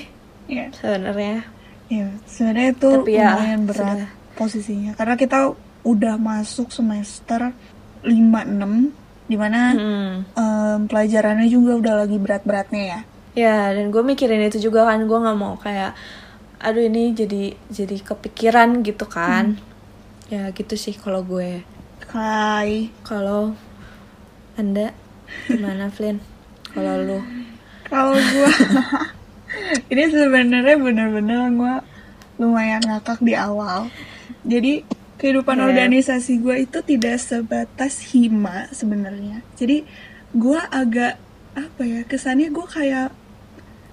[0.48, 1.44] Ya sebenarnya.
[1.88, 4.11] Ya sebenarnya itu Tapi ya, lumayan berat sudah.
[4.35, 4.92] posisinya.
[4.96, 5.38] Karena kita
[5.85, 7.53] udah masuk semester
[8.03, 8.92] 5-6
[9.24, 10.14] di mana Hmm.
[10.33, 13.01] em, pelajarannya juga udah lagi berat-beratnya ya.
[13.37, 15.94] Ya, dan gue mikirin itu juga kan, gue nggak mau kayak,
[16.59, 19.59] aduh ini jadi jadi kepikiran gitu kan.
[20.29, 21.62] Ya gitu sih kalau gue.
[22.03, 23.53] Kai Kalau
[24.55, 24.90] anda
[25.47, 26.18] gimana, Flynn?
[26.73, 27.21] Kalau lu?
[27.88, 28.53] kalau gua
[29.88, 31.81] ini sebenarnya bener-bener gua
[32.37, 33.88] lumayan ngakak di awal
[34.44, 34.85] jadi
[35.16, 35.64] kehidupan Iya.
[35.73, 39.88] organisasi gua itu tidak sebatas hima sebenarnya jadi
[40.37, 41.16] gua agak
[41.57, 43.09] apa ya kesannya gua kayak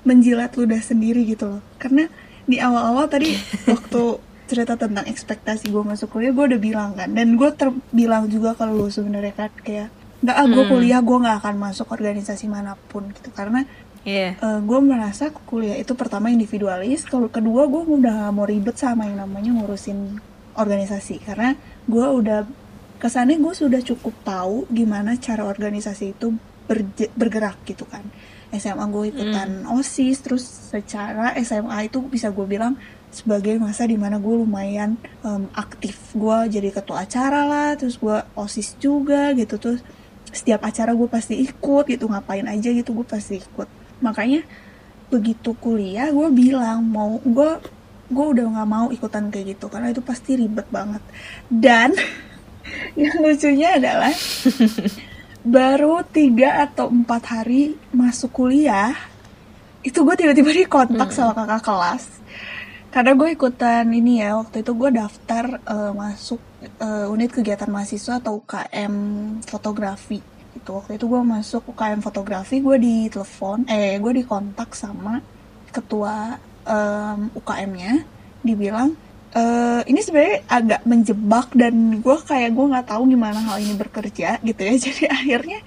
[0.03, 2.11] menjilat ludah sendiri gitu loh karena
[2.45, 3.33] di awal-awal tadi
[3.71, 4.03] waktu
[4.45, 8.65] cerita tentang ekspektasi gue masuk kuliah gue udah bilang kan dan gue terbilang juga ke
[8.65, 9.89] lu sebenarnya kan kayak
[10.21, 10.71] nggak ah gue Hmm.
[10.71, 13.65] kuliah gue nggak akan masuk organisasi mana pun gitu karena
[14.05, 14.37] Iya.
[14.61, 19.17] gue merasa kuliah itu pertama individualis kalau kedua gue udah gak mau ribet sama yang
[19.17, 20.21] namanya ngurusin
[20.53, 21.57] organisasi karena
[21.89, 22.45] gue udah
[23.01, 26.37] kesannya gue sudah cukup tahu gimana cara organisasi itu
[27.17, 28.05] bergerak gitu kan
[28.59, 32.79] SMA gue ikutan osis terus secara SMA itu bisa gue bilang
[33.15, 35.95] sebagai masa di mana gue lumayan em, aktif.
[36.11, 39.55] Gue jadi ketua acara lah terus gue osis juga gitu.
[39.55, 39.79] Terus
[40.35, 43.67] setiap acara gue pasti ikut gitu ngapain aja gitu gue pasti ikut.
[44.03, 44.43] Makanya
[45.07, 47.51] begitu kuliah gue bilang mau gue
[48.05, 51.01] gue udah nggak mau ikutan kayak gitu karena itu pasti ribet banget.
[51.47, 51.95] Dan
[52.99, 54.11] yang lucunya adalah
[55.45, 58.97] baru tiga atau empat hari masuk kuliah
[59.85, 62.03] itu gue tiba-tiba dikontak sama kakak kelas.
[62.89, 66.41] Karena gue ikutan ini ya waktu itu gue daftar eh, masuk
[66.81, 68.93] eh, unit kegiatan mahasiswa atau UKM
[69.45, 70.17] fotografi.
[70.57, 75.21] Itu waktu itu gue masuk UKM fotografi gue ditelepon eh gue dikontak sama
[75.69, 77.93] ketua em, UKM-nya
[78.39, 78.95] dibilang
[79.35, 84.39] eh ini sebenarnya agak menjebak dan gue kayak gue nggak tahu gimana hal ini bekerja
[84.39, 84.73] gitu ya.
[84.83, 85.59] Jadi akhirnya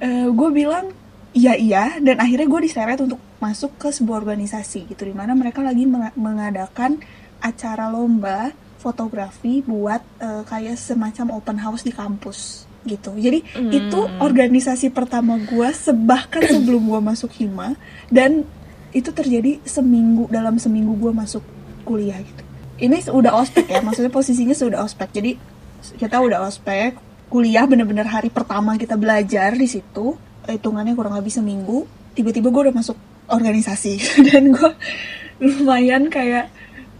[0.00, 0.88] eh gue bilang
[1.32, 2.00] iya iya.
[2.00, 6.16] Dan akhirnya gue diseret untuk masuk ke sebuah organisasi gitu di mana mereka lagi menga-
[6.16, 6.96] mengadakan
[7.38, 13.12] acara lomba fotografi buat eh, kayak semacam open house di kampus gitu.
[13.12, 13.68] Jadi Hmm.
[13.68, 17.76] itu organisasi pertama gue sebahkan sebelum gue masuk hima
[18.08, 18.46] dan
[18.94, 21.44] itu terjadi seminggu dalam seminggu gue masuk
[21.84, 22.45] kuliah gitu
[22.76, 25.40] ini udah ospek ya maksudnya posisinya sudah ospek jadi
[25.96, 26.96] kita udah ospek
[27.32, 30.14] kuliah bener-bener hari pertama kita belajar di situ
[30.46, 33.98] hitungannya kurang lebih seminggu tiba-tiba gue udah masuk organisasi
[34.30, 34.70] dan gue
[35.42, 36.48] lumayan kayak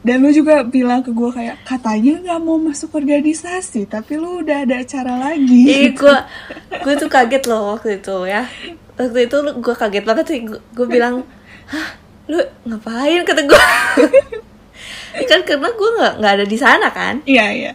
[0.07, 4.62] dan lu juga bilang ke gue kayak katanya nggak mau masuk organisasi tapi lu udah
[4.62, 6.17] ada acara lagi Ih, gue
[6.87, 8.47] gue tuh kaget loh waktu itu ya.
[8.95, 10.39] Waktu itu gue kaget banget sih.
[10.47, 11.27] Gue bilang,
[11.67, 11.99] hah,
[12.31, 12.39] lu
[12.71, 13.65] ngapain kata gue?
[15.24, 17.14] kan karena gue nggak nggak ada di sana kan.
[17.24, 17.72] iya iya.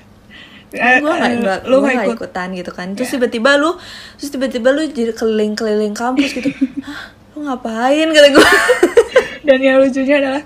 [0.72, 2.18] Gue nggak Eh, nggak lu gua nggak nggak ikut.
[2.22, 2.88] ikutan gitu kan.
[2.94, 3.14] Terus Ya.
[3.18, 3.72] tiba-tiba lu
[4.16, 6.48] terus tiba-tiba lu jadi keliling-keliling kampus gitu.
[6.86, 7.02] Hah,
[7.32, 8.08] lu ngapain?
[8.08, 8.48] Kata gue
[9.48, 10.44] dan yang lucunya adalah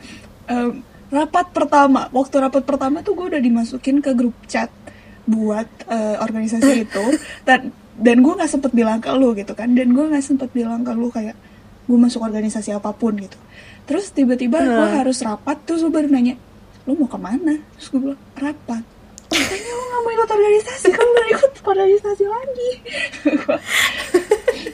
[0.47, 0.69] em,
[1.07, 2.07] rapat pertama.
[2.09, 4.73] Waktu rapat pertama tuh gue udah dimasukin ke grup chat
[5.25, 7.05] buat eh, organisasi itu.
[7.43, 9.69] Dan dan gue nggak sempet bilang ke lu gitu kan.
[9.71, 11.37] Dan gue nggak sempet bilang ke lu kayak
[11.85, 13.37] gue masuk organisasi apa pun gitu.
[13.85, 14.97] Terus tiba-tiba gue Hmm.
[14.97, 16.33] harus rapat terus lu baru nanya
[16.85, 17.53] lu mau ke mana?
[17.77, 18.83] Terus gue bilang rapat.
[19.25, 22.71] Katanya lu nggak mau ikut organisasi kan udah ikut organisasi lagi.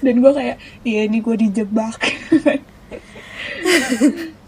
[0.04, 1.98] Dan gue kayak iya ini gue dijebak.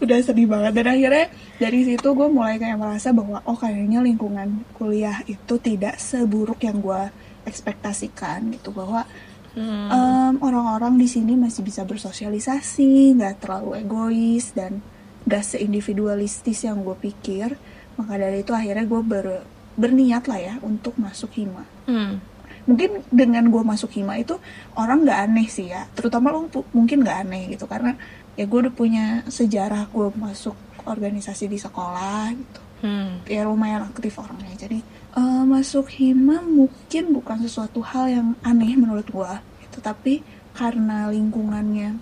[0.02, 0.72] Udah sedih banget.
[0.76, 5.96] Dan akhirnya dari situ gue mulai kayak merasa bahwa oh kayaknya lingkungan kuliah itu tidak
[5.96, 7.02] seburuk yang gue
[7.48, 8.70] ekspektasikan gitu.
[8.70, 9.08] Bahwa
[9.54, 9.86] Hmm.
[9.86, 14.82] em, orang-orang di sini masih bisa bersosialisasi nggak terlalu egois dan
[15.24, 17.56] gak seindividualistis yang gue pikir
[17.94, 19.26] maka dari itu akhirnya gue ber,
[19.74, 22.16] berniat lah ya untuk masuk hima Hmm.
[22.64, 24.40] mungkin dengan gue masuk hima itu
[24.72, 27.92] orang nggak aneh sih ya terutama lo mungkin nggak aneh gitu karena
[28.34, 33.24] ya gue udah punya sejarah gue masuk organisasi di sekolah gitu Hmm.
[33.24, 34.76] ya lumayan aktif orangnya jadi
[35.16, 39.32] eh, masuk hima mungkin bukan sesuatu hal yang aneh menurut gue
[39.64, 40.20] gitu tapi
[40.52, 41.96] karena lingkungannya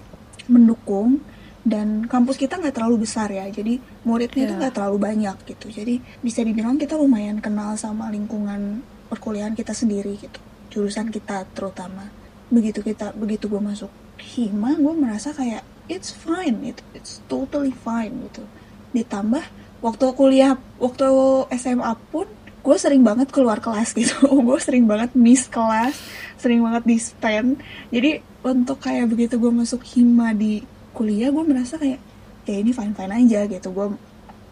[0.51, 1.23] mendukung
[1.63, 4.61] dan kampus kita nggak terlalu besar ya jadi muridnya itu Iya.
[4.67, 5.67] nggak terlalu banyak gitu.
[5.71, 10.41] Jadi bisa dibilang kita lumayan kenal sama lingkungan perkuliahan kita sendiri gitu
[10.75, 12.11] jurusan kita terutama.
[12.51, 18.27] Begitu kita begitu gue masuk hima gue merasa kayak it's fine itu it's totally fine
[18.27, 18.43] gitu.
[18.91, 19.43] Ditambah
[19.83, 21.07] waktu kuliah waktu
[21.55, 22.27] SMA pun
[22.63, 24.15] gue sering banget keluar kelas gitu.
[24.47, 25.99] Gue sering banget miss kelas
[26.39, 27.59] sering banget di spend.
[27.91, 32.01] Jadi untuk kayak begitu gue masuk hima di kuliah gue merasa kayak
[32.43, 33.87] ya ini fine fine aja gitu gue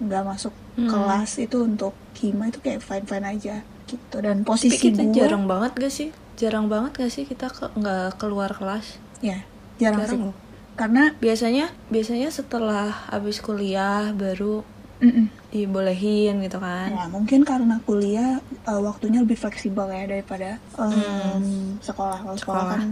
[0.01, 0.87] nggak masuk Hmm.
[0.87, 5.13] kelas itu untuk hima itu kayak fine fine aja gitu dan Tapi posisi kita gue
[5.13, 6.09] jarang banget gak sih?
[6.35, 8.97] Jarang banget gak sih kita ke- nggak keluar kelas?
[9.21, 9.45] ya
[9.77, 10.37] jarang, sih Jarang loh.
[10.73, 14.65] karena Biasanya biasanya setelah habis kuliah baru
[14.99, 15.27] mm-mm.
[15.51, 16.89] dibolehin gitu kan.
[16.89, 21.77] Ya, mungkin karena kuliah uh, waktunya lebih fleksibel ya daripada um, Hmm.
[21.79, 22.19] sekolah.
[22.23, 22.79] Kalau sekolah Sekolah.
[22.79, 22.91] kan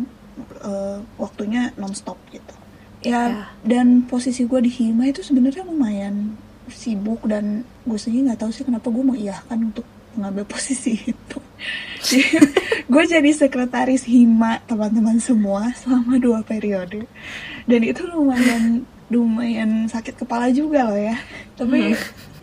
[0.61, 2.53] uh, waktunya nonstop gitu.
[2.99, 3.47] Ya, Ya.
[3.63, 6.35] dan posisi gue di Hima itu sebenarnya lumayan
[6.67, 9.87] sibuk dan gue sendiri nggak tahu sih kenapa gue mengiyakan untuk
[10.19, 11.39] mengambil posisi itu.
[12.91, 17.07] gue jadi sekretaris Hima teman-teman semua selama dua periode.
[17.69, 21.17] Dan itu lumayan lumayan sakit kepala juga loh ya.
[21.55, 21.95] Tapi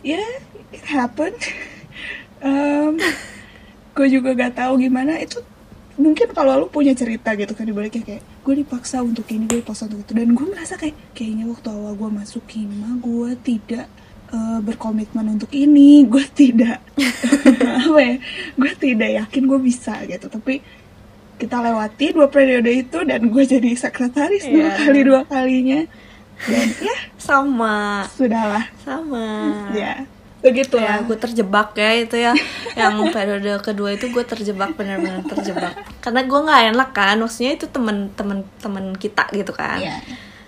[0.02, 0.24] ya
[0.72, 1.36] it happened.
[2.39, 2.96] Um,
[3.91, 5.20] gue juga gak tahu gimana.
[5.20, 5.44] Itu
[6.00, 9.90] mungkin kalau lu punya cerita gitu kan dibaliknya kayak gue dipaksa untuk ini gue dipaksa
[9.90, 10.14] untuk itu.
[10.14, 13.90] Dan gue merasa kayak kayaknya waktu awal gue masuk hima gue tidak
[14.30, 16.02] eh, berkomitmen untuk ini.
[16.08, 16.86] Gue tidak
[17.82, 18.16] apa ya
[18.54, 20.26] gue tidak yakin gue bisa gitu.
[20.28, 20.62] Tapi
[21.36, 24.78] kita lewati dua periode itu dan gue jadi sekretaris dua Iya.
[24.78, 25.82] kali dua kalinya.
[26.38, 29.26] Dan ya Sama, sudahlah sama.
[29.74, 30.04] ya
[30.46, 31.10] begitu ya lah.
[31.10, 32.34] gue terjebak ya itu ya.
[32.78, 35.74] Yang periode kedua itu gue terjebak benar-benar terjebak.
[36.06, 38.14] Karena gue nggak enak kan maksudnya itu temen
[38.62, 39.82] temen kita gitu kan.
[39.82, 39.98] Iya.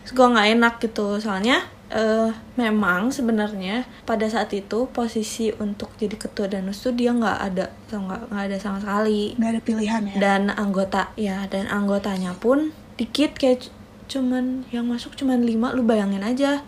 [0.05, 1.17] Terus gue nggak enak gitu.
[1.17, 2.29] Soalnya eh
[2.59, 8.21] memang sebenarnya pada saat itu posisi untuk jadi ketua danus tuh dia nggak ada nggak
[8.29, 9.33] nggak ada sama sekali.
[9.39, 10.15] Nggak ada pilihan ya?
[10.19, 13.71] Dan anggota ya dan anggotanya pun dikit kayak
[14.07, 16.61] cuman yang masuk cuman lima lu bayangin aja.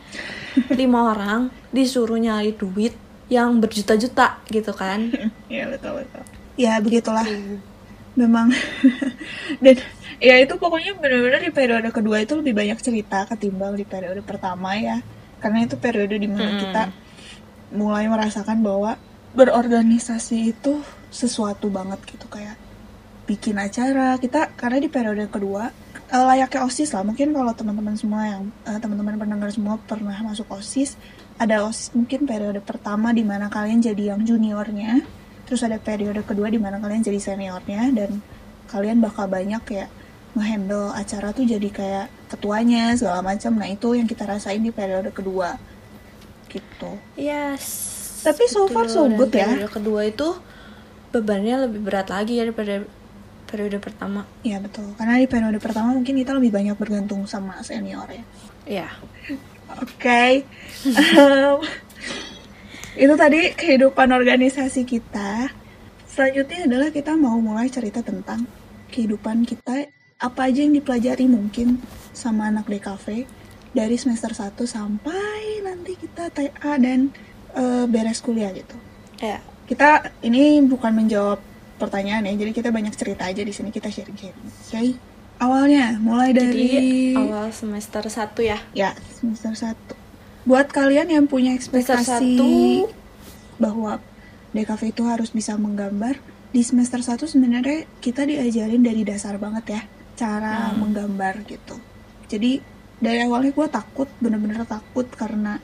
[0.71, 2.95] Lima orang disuruh nyari duit
[3.29, 5.13] yang berjuta-juta gitu kan.
[5.53, 6.23] Ya betul betul.
[6.57, 7.25] Ya begitulah.
[8.17, 8.51] Memang.
[9.63, 9.77] Dan
[10.19, 14.75] ya itu pokoknya benar-benar di periode kedua itu lebih banyak cerita ketimbang di periode pertama
[14.75, 14.99] ya.
[15.39, 16.61] Karena itu periode di mana Mm-mm.
[16.67, 16.83] kita
[17.71, 18.97] mulai merasakan bahwa
[19.37, 20.81] berorganisasi itu
[21.13, 22.57] sesuatu banget gitu kayak
[23.29, 24.17] bikin acara.
[24.17, 25.69] Kita karena di periode kedua
[26.09, 27.05] eh, layaknya osis lah.
[27.05, 30.97] Mungkin kalau teman-teman semua yang eh, teman-teman pendengar semua pernah masuk osis
[31.39, 35.01] ada osis mungkin periode pertama di mana kalian jadi yang juniornya
[35.47, 38.21] terus ada periode kedua di mana kalian jadi seniornya dan
[38.69, 39.89] kalian bakal banyak kayak
[40.37, 43.57] ngehandle acara tuh jadi kayak ketuanya segala macam.
[43.57, 45.57] Nah itu yang kita rasain di periode kedua.
[46.45, 46.91] Gitu.
[47.17, 47.65] Yes
[48.25, 49.49] Tapi so far so good ya.
[49.49, 50.37] periode kedua itu
[51.09, 52.85] bebannya lebih berat lagi ya daripada
[53.49, 54.29] periode pertama.
[54.45, 54.93] Iya betul.
[55.01, 58.23] Karena di periode pertama mungkin kita lebih banyak bergantung sama senior ya.
[58.69, 58.89] Ya
[59.77, 60.43] Oke.
[60.89, 61.57] Em,
[62.97, 65.53] itu tadi kehidupan organisasi kita.
[66.09, 68.49] Selanjutnya adalah kita mau mulai cerita tentang
[68.89, 69.87] kehidupan kita
[70.19, 71.79] apa aja yang dipelajari mungkin
[72.11, 73.23] sama anak DKV
[73.71, 77.13] dari semester 1 sampai nanti kita TA dan
[77.55, 78.75] eh, beres kuliah gitu.
[79.21, 81.39] ya Kita ini bukan menjawab
[81.79, 84.49] pertanyaan ya, jadi kita banyak cerita aja di sini kita sharing-sharing.
[84.67, 85.08] Oke.
[85.39, 89.75] Awalnya mulai dari jadi awal semester 1 ya Ya, semester 1.
[90.43, 92.91] Buat kalian yang punya ekspektasi 1
[93.55, 94.03] bahwa
[94.51, 99.81] DKV itu harus bisa menggambar, di semester 1 sebenarnya kita diajarin dari dasar banget ya,
[100.15, 100.83] cara Hmm.
[100.83, 101.77] menggambar gitu.
[102.27, 102.59] Jadi
[102.97, 105.61] dari awalnya gue takut, bener-bener takut karena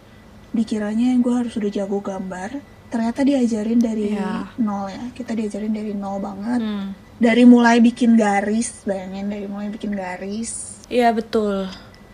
[0.52, 2.64] dikiranya gue harus udah jago gambar.
[2.88, 4.56] Ternyata diajarin dari Iya.
[4.56, 6.62] nol ya, kita diajarin dari nol banget.
[6.62, 6.90] Hmm.
[7.16, 10.80] Dari mulai bikin garis, bayangin dari mulai bikin garis.
[10.86, 11.66] Iya betul.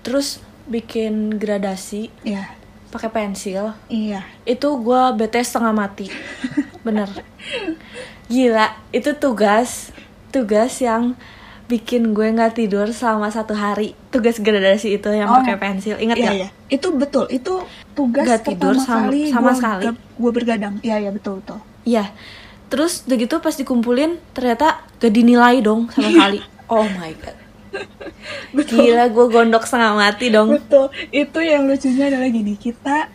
[0.02, 2.54] Terus bikin gradasi Ya,
[2.88, 3.74] pakai pensil.
[3.88, 4.24] iya.
[4.44, 6.08] Itu gua bete setengah mati.
[6.86, 7.10] Bener.
[8.28, 9.90] Gila, itu tugas
[10.30, 11.18] tugas yang
[11.68, 15.62] bikin gue nggak tidur selama satu hari tugas gradasi itu yang Oh, pakai iya.
[15.62, 16.36] pensil ingat Iya, gak?
[16.36, 16.48] iya.
[16.70, 17.26] Itu betul.
[17.28, 19.84] Itu tugas Nggak tidur sama- kali sama gua- sekali.
[20.14, 20.76] Gue bergadang.
[20.82, 21.60] Iya, iya betul betul.
[21.82, 22.12] Iya.
[22.72, 26.40] Terus udah gitu pas dikumpulin ternyata gak dinilai dong sama sekali.
[26.72, 27.36] Oh my god.
[28.56, 28.88] Betul.
[28.88, 30.56] Gila gue gondok setengah mati dong.
[30.56, 30.88] Betul.
[31.12, 33.12] Itu yang lucunya adalah gini, kita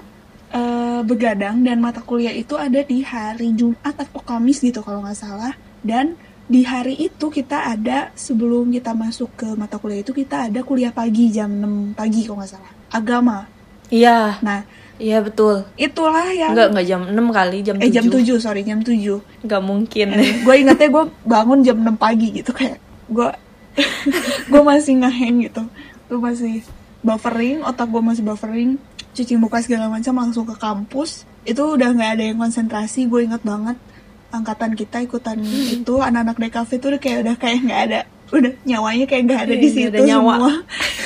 [0.52, 5.16] eh, begadang dan mata kuliah itu ada di hari Jumat atau Kamis gitu kalau nggak
[5.16, 5.56] salah.
[5.80, 10.62] Dan di hari itu kita ada sebelum kita masuk ke mata kuliah itu kita ada
[10.62, 12.72] kuliah pagi jam 6 pagi kalau nggak salah.
[12.92, 13.38] Agama.
[13.86, 14.66] Iya, Nah,
[14.96, 15.64] iya betul.
[15.76, 17.84] itulah yang Enggak, enggak jam 6 kali, jam 7.
[17.84, 19.20] eh jam 7, sorry, jam 7.
[19.44, 20.06] Enggak mungkin.
[20.16, 23.28] gue ingetnya gue bangun jam 6 pagi gitu kayak gue
[24.50, 25.62] gue masih ngeheng gitu
[26.08, 26.64] gue masih
[27.04, 28.80] buffering otak gue masih buffering
[29.16, 33.42] cuci muka segala macam langsung ke kampus itu udah nggak ada yang konsentrasi gue inget
[33.44, 33.76] banget
[34.34, 39.04] angkatan kita ikutan itu anak-anak DKV tuh udah kayak udah kayak nggak ada udah nyawanya
[39.04, 40.34] kayak nggak ada Iya, di situ ada nyawa.
[40.34, 40.52] semua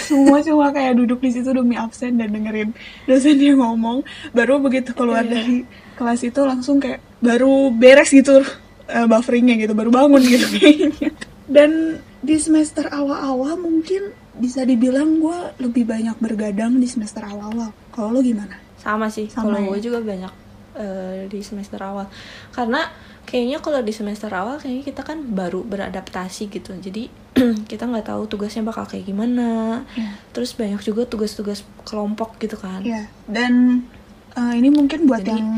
[0.02, 2.72] semua cuma kayak duduk di situ demi absen dan dengerin
[3.04, 5.32] dosen yang ngomong baru begitu keluar Iya.
[5.34, 5.56] dari
[5.94, 8.40] kelas itu langsung kayak baru beres gitu
[8.86, 11.12] eh, bufferingnya gitu baru bangun gitu kayaknya
[11.50, 11.70] dan
[12.18, 18.20] di semester awal-awal mungkin bisa dibilang gue lebih banyak bergadang di semester awal-awal kalau lo
[18.20, 19.66] gimana Sama sih, Sama kalau ya?
[19.68, 20.32] gue juga banyak
[20.80, 22.08] eh, di semester awal.
[22.50, 22.88] Karena
[23.22, 26.72] kayaknya kalau di semester awal kayaknya kita kan baru beradaptasi gitu.
[26.74, 27.12] Jadi
[27.70, 29.84] kita nggak tahu tugasnya bakal kayak gimana.
[29.92, 32.80] ya Terus banyak juga tugas-tugas kelompok gitu kan.
[32.80, 33.84] Ya, dan
[34.32, 35.48] eh, ini mungkin buat Jadi- yang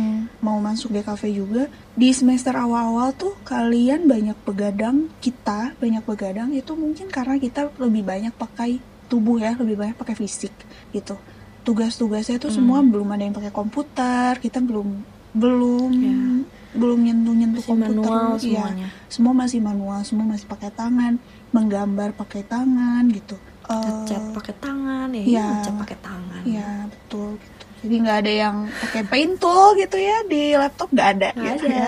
[0.43, 1.63] mau masuk DKV juga
[1.95, 8.03] di semester awal-awal tuh kalian banyak begadang, kita banyak begadang itu mungkin karena kita lebih
[8.03, 10.51] banyak pakai tubuh ya, lebih banyak pakai fisik
[10.91, 11.15] gitu.
[11.63, 12.59] Tugas-tugasnya tuh Hmm.
[12.59, 16.17] semua belum ada yang pakai komputer, kita belum belum Ya.
[16.73, 17.93] belum nyentuh-nyentuh Masih komputer.
[17.95, 18.89] manual Iya, semuanya.
[19.07, 21.13] semua masih manual, semua masih pakai tangan,
[21.51, 23.37] menggambar pakai tangan gitu.
[23.63, 25.47] Eh, Ngecat pakai tangan ya, Iya.
[25.51, 26.43] ngecat pakai tangan.
[26.43, 27.65] Iya betul gitu.
[27.83, 31.67] Jadi nggak ada yang pakai paint tool gitu ya di laptop nggak ada Nggak gitu
[31.67, 31.85] ada.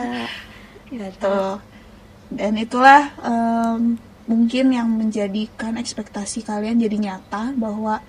[0.90, 1.08] ya.
[1.16, 1.56] Tuh.
[2.28, 3.80] Dan itulah em,
[4.24, 8.00] mungkin yang menjadikan ekspektasi kalian jadi nyata bahwa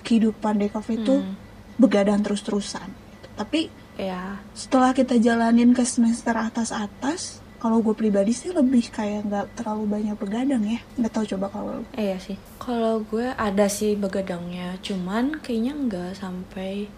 [0.00, 1.34] kehidupan DKV itu Hmm.
[1.76, 2.86] begadang terus-terusan.
[3.34, 9.46] Tapi Ya, setelah kita jalanin ke semester atas-atas, kalau gue pribadi sih lebih kayak nggak
[9.56, 10.80] terlalu banyak begadang ya.
[11.00, 12.36] Nggak tahu coba kalau eh, iya sih.
[12.60, 16.90] Kalau gue ada sih begadangnya, cuman kayaknya nggak sampai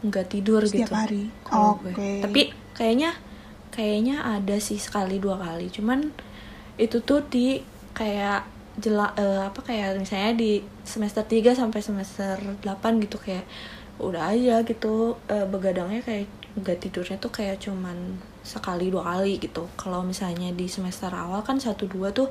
[0.00, 0.96] nggak tidur setiap gitu.
[0.96, 1.24] hari.
[1.52, 1.92] Oke.
[1.92, 2.12] gue.
[2.24, 2.42] Tapi
[2.74, 3.14] kayaknya
[3.70, 5.70] kayaknya ada sih sekali dua kali.
[5.70, 6.10] Cuman
[6.80, 7.60] itu tuh di
[7.94, 8.48] kayak
[8.80, 13.44] jela eh, apa kayak misalnya di semester 3 sampai semester 8 gitu kayak
[14.08, 14.86] udah aja gitu
[15.34, 16.26] eh, begadangnya kayak
[16.60, 17.96] nggak tidurnya tuh kayak cuman
[18.42, 22.28] sekali dua kali gitu kalau misalnya di semester awal kan satu dua tuh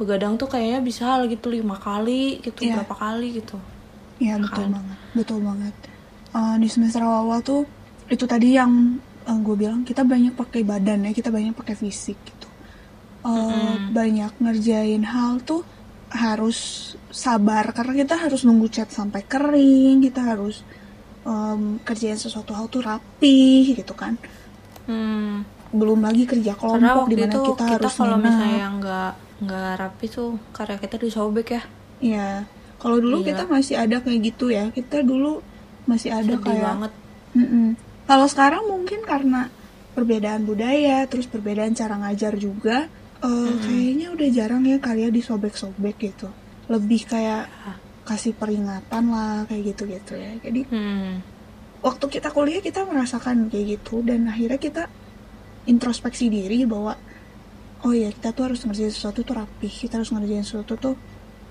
[0.00, 2.72] begadang tuh kayaknya bisa gitu lima kali gitu Iya.
[2.72, 3.56] berapa kali gitu
[4.18, 4.70] Iya betul kan?
[4.74, 5.74] banget, betul banget.
[6.34, 7.60] Eh, di semester awal-awal tuh
[8.10, 8.72] itu tadi yang
[9.28, 12.48] gue bilang kita banyak pakai badan ya, kita banyak pakai fisik gitu.
[13.26, 13.92] Eh, Mm-mm.
[13.94, 15.62] Banyak ngerjain hal tuh
[16.10, 16.58] harus
[17.12, 20.64] sabar karena kita harus nunggu cat sampai kering, kita harus
[21.28, 24.16] em, kerjain sesuatu hal tuh rapi gitu kan.
[24.88, 25.44] hmm.
[25.68, 30.06] Belum lagi kerja kelompok di mana itu kita, kita, harus kalau misalnya nggak nggak rapi
[30.08, 31.62] tuh karya kita disobek ya
[31.98, 32.46] Iya.
[32.78, 33.28] Kalau dulu Gila.
[33.34, 34.70] kita masih ada kayak gitu ya.
[34.70, 35.42] Kita dulu
[35.86, 36.92] masih ada sedih kayak banget.
[38.08, 39.50] Kalau sekarang mungkin karena
[39.92, 42.86] perbedaan budaya, terus perbedaan cara ngajar juga,
[43.20, 46.30] eh, kayaknya udah jarang ya kalian disobek-sobek gitu.
[46.70, 47.50] Lebih kayak
[48.08, 50.32] kasih peringatan lah kayak gitu-gitu ya.
[50.40, 51.12] Jadi hmm.
[51.84, 54.82] waktu kita kuliah kita merasakan kayak gitu dan akhirnya kita
[55.68, 56.96] introspeksi diri bahwa
[57.84, 60.94] oh ya kita tuh harus ngerjain sesuatu tuh rapih, kita harus ngerjain sesuatu tuh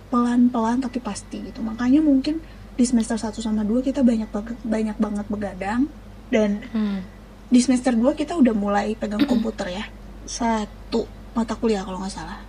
[0.09, 1.61] pelan-pelan tapi pasti gitu.
[1.61, 2.41] Makanya mungkin
[2.77, 4.29] di semester 1 sama 2 kita banyak
[4.65, 5.89] banyak banget begadang
[6.29, 7.01] dan Hmm.
[7.47, 9.85] di semester 2 kita udah mulai pegang komputer ya.
[10.27, 12.41] Satu mata kuliah kalau nggak salah.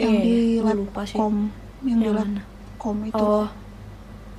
[0.00, 1.16] Yang Iya, di lupa sih.
[1.20, 1.52] kom,
[1.84, 2.16] yang di Yang
[2.82, 3.06] lab mana?
[3.06, 3.16] kom itu.
[3.16, 3.46] Oh,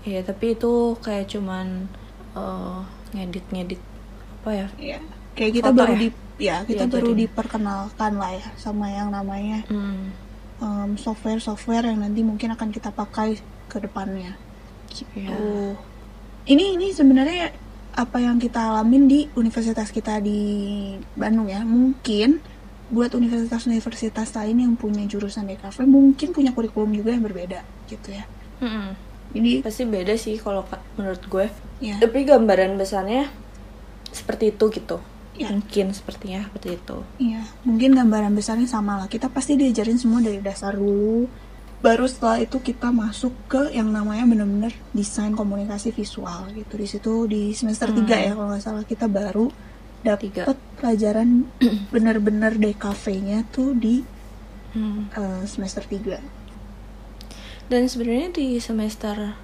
[0.03, 1.87] iya tapi itu kayak cuman
[2.33, 2.77] eh,
[3.13, 3.81] ngedit-ngedit
[4.41, 4.67] apa ya?
[4.77, 4.99] Ya,
[5.33, 5.99] kayak kita Foto baru ya?
[5.99, 7.21] di ya kita Iya, baru jadinya.
[7.23, 10.11] diperkenalkan lah ya sama yang namanya Hmm.
[10.59, 14.35] em, software-software yang nanti mungkin akan kita pakai ke depannya.
[14.89, 15.07] Gitu.
[15.15, 15.75] Iya.
[16.43, 17.51] Ini ini sebenarnya
[17.93, 20.39] apa yang kita alamin di universitas kita di
[21.13, 21.61] Bandung ya.
[21.61, 22.41] Mungkin
[22.93, 28.23] buat universitas-universitas lain yang punya jurusan DKV mungkin punya kurikulum juga yang berbeda gitu ya.
[28.61, 28.93] Mm-mm.
[29.33, 31.49] Jadi Pasti beda sih kalau ka- menurut gue.
[31.81, 33.33] ya, Tapi gambaran besarnya
[34.07, 35.01] seperti itu gitu.
[35.33, 36.97] ya, Mungkin sepertinya seperti itu.
[37.17, 39.09] ya, mungkin gambaran besarnya sama lah.
[39.09, 41.25] Kita pasti diajarin semua dari dasar dulu
[41.81, 47.13] baru setelah itu kita masuk ke yang namanya bener-bener desain komunikasi visual gitu di situ
[47.27, 48.07] di semester Hmm.
[48.07, 49.51] 3 ya kalau nggak salah kita baru
[50.03, 50.43] Tiga.
[50.43, 51.47] dapet pelajaran
[51.93, 54.03] bener-bener DKV-nya tuh di
[54.73, 55.05] Hmm.
[55.13, 56.17] eh, semester 3
[57.69, 59.37] Dan sebenarnya di semester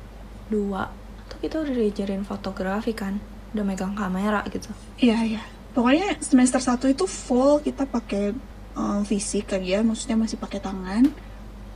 [0.49, 0.89] 2
[1.29, 3.21] tuh kita udah diajarin fotografi kan,
[3.53, 4.73] udah megang kamera gitu.
[4.97, 5.41] Iya iya.
[5.69, 8.33] Pokoknya semester 1 itu full kita pakai
[8.73, 11.13] eh, fisik aja, maksudnya masih pakai tangan.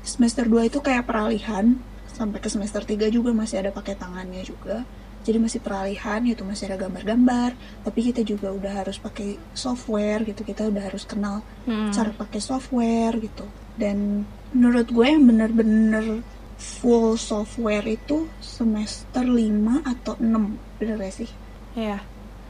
[0.02, 1.78] Semester 2 itu kayak peralihan
[2.10, 4.82] sampai ke semester 3 juga masih ada pakai tangannya juga.
[5.24, 7.52] Jadi masih peralihan gitu, masih ada gambar-gambar,
[7.82, 10.42] tapi kita juga udah harus pakai software gitu.
[10.42, 11.90] Kita udah harus kenal Hmm.
[11.90, 13.48] cara pakai software gitu.
[13.74, 16.20] Dan menurut gue yang bener-bener
[16.56, 19.48] full software itu semester 5
[19.82, 21.30] atau 6, bener gak sih?
[21.74, 22.04] Iya.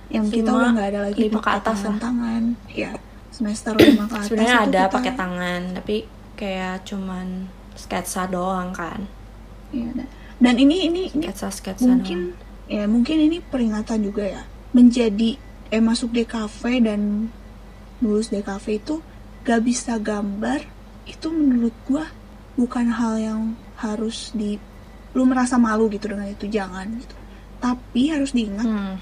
[0.10, 2.92] yang kita udah nggak ada lagi lima ke pakai atas tangan tangan ya
[3.32, 5.96] semester lima ke atas Sebenarnya ada kita- pakai tangan, tapi
[6.34, 7.28] kayak cuman
[7.74, 9.00] sketsa doang kan.
[9.72, 9.90] Iya,
[10.38, 12.36] dan- ini ini ini Sketsa-sketsa mungkin
[12.68, 15.38] ya mungkin ini peringatan juga ya menjadi
[15.70, 17.02] eh masuk DKV dan
[18.00, 18.96] lulus DKV itu
[19.44, 20.64] gak bisa gambar
[21.04, 22.08] itu menurut gua
[22.56, 23.42] bukan hal yang
[23.82, 24.56] harus di
[25.14, 27.16] lu merasa malu gitu dengan itu jangan gitu
[27.64, 28.68] tapi harus diingat.
[28.68, 28.96] Hmm.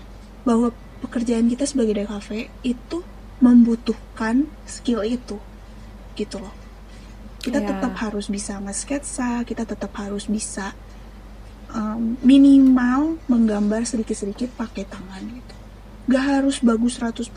[0.46, 0.70] bahwa
[1.02, 2.98] pekerjaan kita sebagai DKV itu
[3.42, 5.38] membutuhkan skill itu
[6.18, 6.54] gitu loh
[7.42, 7.74] kita Iya.
[7.74, 10.78] tetap harus bisa nge-sketsa kita tetap harus bisa
[11.72, 15.56] um, minimal menggambar sedikit-sedikit pakai tangan gitu
[16.08, 17.32] gak harus bagus 100%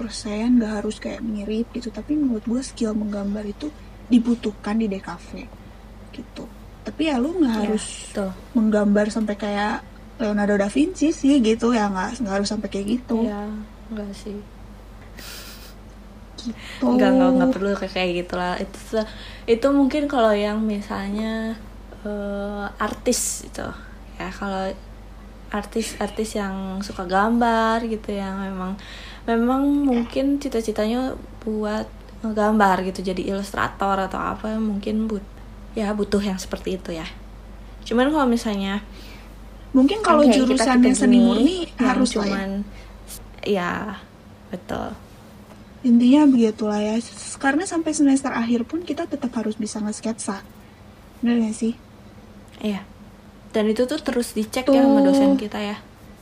[0.58, 3.68] gak harus kayak mirip gitu tapi menurut gue skill menggambar itu
[4.04, 5.30] dibutuhkan di DKV
[6.12, 6.44] gitu
[6.82, 8.32] tapi ya lu nggak Iya, harus Tuh.
[8.52, 9.80] menggambar sampai kayak
[10.14, 13.48] Leonardo da Vinci sih gitu ya nggak nggak harus sampai kayak gitu Iya,
[13.88, 14.36] enggak sih.
[16.36, 18.54] gitu Enggak, enggak, enggak perlu kayak kayak gitu lah.
[18.60, 19.00] Itu
[19.48, 21.56] itu mungkin kalau yang misalnya
[22.04, 23.64] eh, artis itu.
[24.18, 24.70] Ya, kalau
[25.54, 28.74] artis-artis yang suka gambar gitu yang memang
[29.22, 31.14] memang mungkin cita-citanya
[31.46, 31.86] buat
[32.26, 35.22] ngegambar gitu jadi ilustrator atau apa mungkin but
[35.78, 37.06] ya butuh yang seperti itu ya.
[37.86, 38.82] Cuman kalau misalnya
[39.70, 42.16] mungkin kalau jurusannya kita-kita seni murni yang harus ya.
[42.18, 42.50] cuman
[43.46, 43.72] ya
[44.50, 44.90] betul.
[45.84, 46.96] Intinya begitulah ya.
[47.38, 50.40] Karena sampai semester akhir pun kita tetap harus bisa nge-sketsa.
[51.20, 51.76] Bener gak sih?
[52.64, 52.93] Iya
[53.54, 55.14] dan itu tuh terus dicek ya sama Tuh.
[55.14, 55.78] dosen kita ya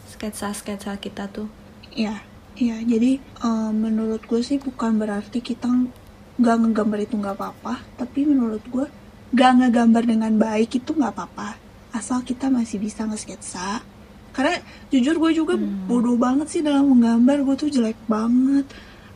[0.06, 1.48] sketsa sketsa kita tuh
[1.92, 2.24] Iya,
[2.56, 2.80] iya.
[2.80, 5.68] Jadi eh, menurut gue sih bukan berarti kita
[6.40, 8.88] nggak ngegambar itu nggak apa-apa, tapi menurut gue
[9.36, 11.60] nggak ngegambar dengan baik itu nggak apa-apa,
[11.92, 13.84] asal kita masih bisa nge-sketsa.
[14.32, 14.56] Karena
[14.88, 15.84] jujur gue juga Hmm.
[15.84, 18.64] bodoh banget sih dalam menggambar, gue tuh jelek banget.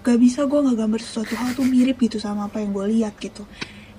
[0.05, 3.49] Gak bisa gue ngegambar sesuatu hal tuh mirip gitu sama apa yang gue lihat gitu.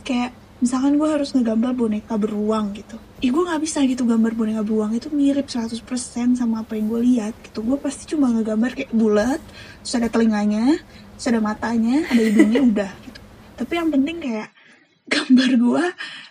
[0.06, 4.62] Kayak misalkan gue harus ngegambar boneka beruang gitu ih gue nggak bisa gitu gambar boneka
[4.62, 5.82] beruang itu mirip 100%
[6.34, 7.60] sama apa yang gue lihat gitu.
[7.62, 9.42] Gue pasti cuma ngegambar kayak bulat
[9.82, 10.78] terus ada telinganya
[11.16, 13.20] terus ada matanya ada hidungnya udah gitu.
[13.58, 14.50] Tapi yang penting kayak
[15.14, 15.84] gambar gue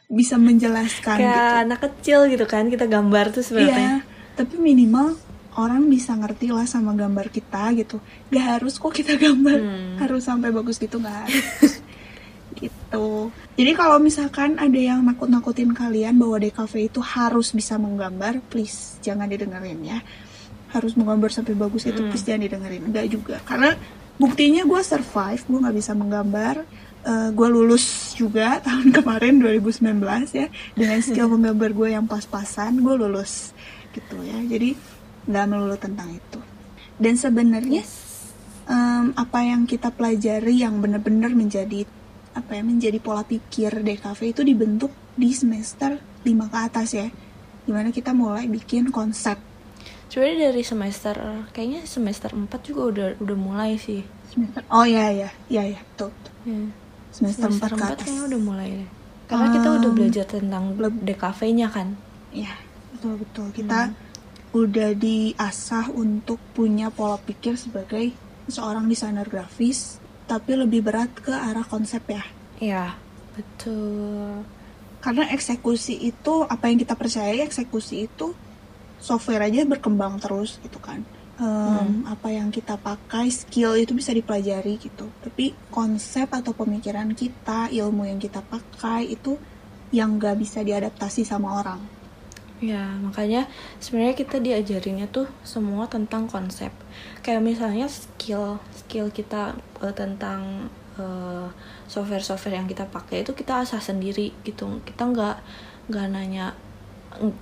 [0.07, 1.63] bisa menjelaskan kayak gitu.
[1.67, 3.95] anak kecil gitu kan kita gambar tuh iya sebenarnya
[4.39, 5.19] tapi minimal
[5.57, 7.99] orang bisa ngerti lah sama gambar kita gitu.
[8.29, 9.97] Gak harus kok kita gambar Hmm.
[9.99, 11.81] harus sampai bagus gitu gak harus
[12.57, 13.31] gitu.
[13.55, 19.29] Jadi kalau misalkan ada yang nakut-nakutin kalian bahwa DKV itu harus bisa menggambar please jangan
[19.29, 19.99] didengerin ya.
[20.73, 22.11] Harus menggambar sampai bagus itu Hmm.
[22.11, 22.83] please jangan didengerin.
[22.89, 23.37] Enggak juga.
[23.45, 23.77] Karena
[24.17, 26.57] buktinya gue survive gue nggak bisa menggambar.
[27.07, 30.03] Gue lulus juga tahun kemarin 2019
[30.35, 30.51] ya.
[30.75, 33.55] Dengan skill menggambar gue yang pas-pasan gue lulus.
[33.95, 34.43] Gitu ya.
[34.43, 34.75] Jadi
[35.31, 36.41] nggak melulu tentang itu.
[36.99, 37.87] Dan sebenarnya
[38.67, 41.87] em, apa yang kita pelajari yang benar-benar menjadi
[42.37, 47.09] apa ya menjadi pola pikir DKV itu dibentuk di semester 5 ke atas ya.
[47.65, 49.41] Di mana kita mulai bikin konsep.
[50.07, 51.17] Sebenarnya dari semester
[51.51, 54.05] kayaknya semester 4 juga udah udah mulai sih.
[54.31, 56.33] Semester oh ya ya ya ya betul, betul.
[56.47, 56.61] Ya.
[57.11, 58.05] semester, 4 ke empat atas.
[58.05, 58.91] kayaknya udah mulai deh.
[59.27, 61.89] Karena kita udah Um, belajar tentang DKV-nya kan?
[62.37, 62.53] ya
[62.95, 63.47] betul betul.
[63.57, 63.81] Kita
[64.55, 68.13] udah diasah untuk punya pola pikir sebagai
[68.47, 72.23] seorang desainer grafis tapi lebih berat ke arah konsep ya?
[72.59, 72.85] Iya
[73.39, 74.43] betul.
[75.01, 78.35] Karena eksekusi itu apa yang kita percaya eksekusi itu
[78.99, 81.07] software aja berkembang terus gitu kan.
[81.37, 85.07] Em, apa yang kita pakai skill itu bisa dipelajari gitu.
[85.21, 89.37] Tapi konsep atau pemikiran kita ilmu yang kita pakai itu
[89.95, 91.96] yang gak bisa diadaptasi sama orang
[92.57, 93.45] Ya, makanya
[93.85, 96.73] sebenarnya kita diajarinnya tuh semua tentang konsep.
[97.21, 99.53] Kayak misalnya skill skill kita
[99.85, 101.49] eh, tentang eh,
[101.85, 104.81] software-software yang kita pakai itu kita asah sendiri gitu.
[104.89, 105.37] Kita nggak
[105.93, 106.57] nggak nanya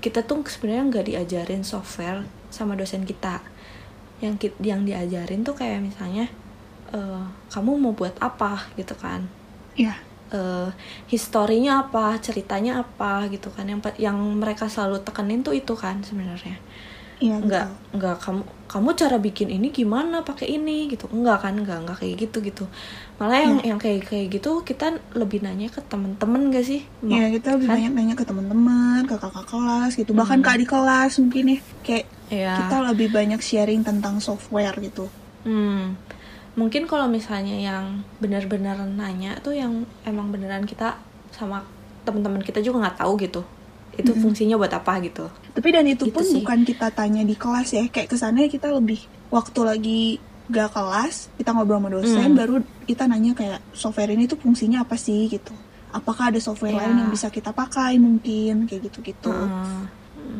[0.03, 3.43] kita tuh sebenarnya nggak diajarin software sama dosen kita
[4.23, 6.31] yang yang diajarin tuh kayak misalnya
[6.95, 9.27] eh, kamu mau buat apa gitu kan
[9.75, 10.14] Iya.
[10.35, 10.69] Eh
[11.07, 16.59] historinya apa ceritanya apa gitu kan yang yang mereka selalu tekenin tuh itu kan sebenarnya
[17.15, 17.95] Iya, nggak betul.
[17.95, 22.15] nggak kamu kamu cara bikin ini gimana pakai ini gitu enggak kan enggak enggak kayak
[22.21, 22.65] gitu gitu
[23.17, 23.67] malah yang Iya.
[23.71, 27.75] yang kayak kayak gitu kita lebih nanya ke temen-temen gak sih Iya, kita lebih Kan?
[27.79, 30.11] banyak nanya ke teman-teman, ke kakak kelas gitu.
[30.11, 30.45] Bahkan Hmm.
[30.45, 31.59] ke adik kelas mungkin ya.
[31.87, 32.53] Kayak Iya.
[32.59, 35.07] kita lebih banyak sharing tentang software gitu.
[35.47, 35.95] Hmm,
[36.55, 37.85] mungkin kalau misalnya yang
[38.19, 40.95] benar-benar nanya tuh yang emang beneran kita
[41.31, 41.67] sama
[42.03, 43.43] teman-teman kita juga nggak tahu gitu
[43.95, 44.23] itu Mm-mm.
[44.23, 46.35] fungsinya buat apa gitu Tapi dan itu Gitu pun sih.
[46.37, 47.87] bukan kita tanya di kelas ya.
[47.87, 48.99] Kayak kesannya kita lebih
[49.31, 50.03] waktu lagi
[50.45, 52.35] gak kelas, kita ngobrol sama dosen, Hmm.
[52.35, 55.55] baru kita nanya kayak software ini tuh fungsinya apa sih gitu.
[55.89, 56.81] Apakah ada software Iya.
[56.85, 59.31] lain yang bisa kita pakai mungkin kayak gitu-gitu.
[59.31, 59.87] Hmm.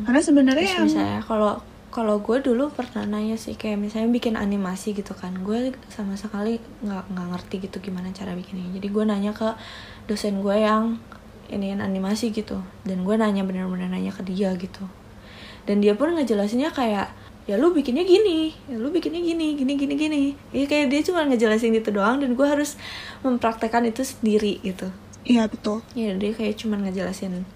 [0.03, 1.63] Karena sebenarnya yang misalnya kalau
[1.95, 6.59] kalau gue dulu pernah nanya sih kayak misalnya bikin animasi gitu kan gue sama sekali
[6.83, 8.67] nggak nggak ngerti gitu gimana cara bikinnya.
[8.75, 9.55] Jadi gue nanya ke
[10.03, 10.99] dosen gue yang
[11.47, 14.83] iniin animasi gitu dan gue nanya bener-bener nanya ke dia gitu.
[15.63, 17.15] Dan dia pun ngejelasinnya kayak
[17.47, 20.23] ya lu bikinnya gini ya lu bikinnya gini gini gini gini.
[20.51, 22.75] Ya kayak dia cuma ngejelasin itu doang dan gue harus
[23.23, 24.91] mempraktekkan itu sendiri gitu.
[25.23, 25.79] Iya betul.
[25.95, 27.47] ya dia kayak cuman ngejelasin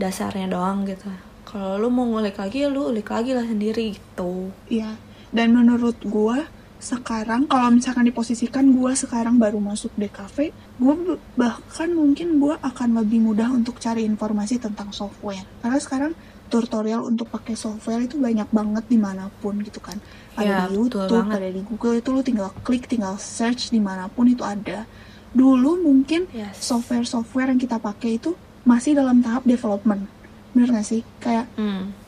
[0.00, 1.12] dasarnya doang gitu
[1.52, 4.96] kalau lu mau ngulik lagi ya lu ulik lagi lah sendiri gitu Iya.
[5.28, 6.48] Dan menurut gua
[6.78, 12.98] sekarang kalau misalkan diposisikan gua sekarang baru masuk DKV, gua b- bahkan mungkin gua akan
[12.98, 15.46] lebih mudah untuk cari informasi tentang software.
[15.58, 16.12] Karena sekarang
[16.48, 19.96] tutorial untuk pakai software itu banyak banget di mana pun gitu kan.
[20.34, 24.08] Ada Ya, di YouTube, ada di Google itu lu tinggal klik, tinggal search di mana
[24.08, 24.84] pun itu ada.
[25.32, 26.60] Dulu mungkin Yes.
[26.60, 30.04] software-software yang kita pakai itu masih dalam tahap development.
[30.52, 31.00] Bener gak sih?
[31.18, 32.04] Kayak hmm.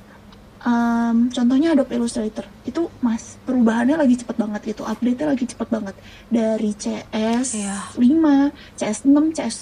[0.65, 5.93] Um, contohnya Adobe Illustrator itu mas perubahannya lagi cepet banget gitu update-nya lagi cepet banget
[6.33, 7.77] dari CS Iya.
[7.93, 9.57] 5 CS 6 CS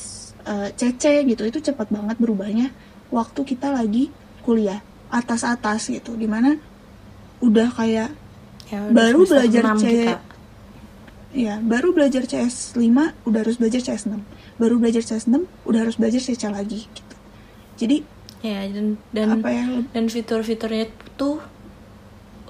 [0.73, 2.71] CC gitu itu cepet banget berubahnya
[3.11, 4.79] waktu kita lagi kuliah
[5.11, 6.55] atas-atas gitu di mana
[7.41, 8.15] udah kayak
[8.71, 10.15] Ya, udah Baru semester belajar C- kita.
[11.35, 14.23] ya baru belajar CS 5 udah harus belajar CS 6
[14.55, 17.15] baru belajar CS 6 udah harus belajar CC lagi gitu
[17.75, 18.07] jadi
[18.43, 21.39] ya dan dan apa ya dan fitur-fiturnya tuh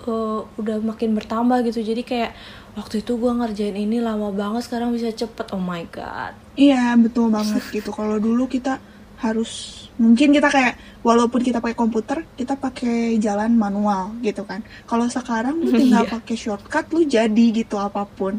[0.02, 2.30] eh, udah makin bertambah gitu jadi kayak
[2.72, 7.32] waktu itu gua ngerjain ini lama banget sekarang bisa cepet oh my god Iya betul
[7.32, 7.88] banget gitu.
[7.90, 8.76] Kalau dulu kita
[9.16, 14.60] harus mungkin kita kayak walaupun kita pakai komputer kita pakai jalan manual gitu kan.
[14.84, 16.12] Kalau sekarang lu tinggal Iya.
[16.12, 18.36] pakai shortcut lu jadi gitu apa pun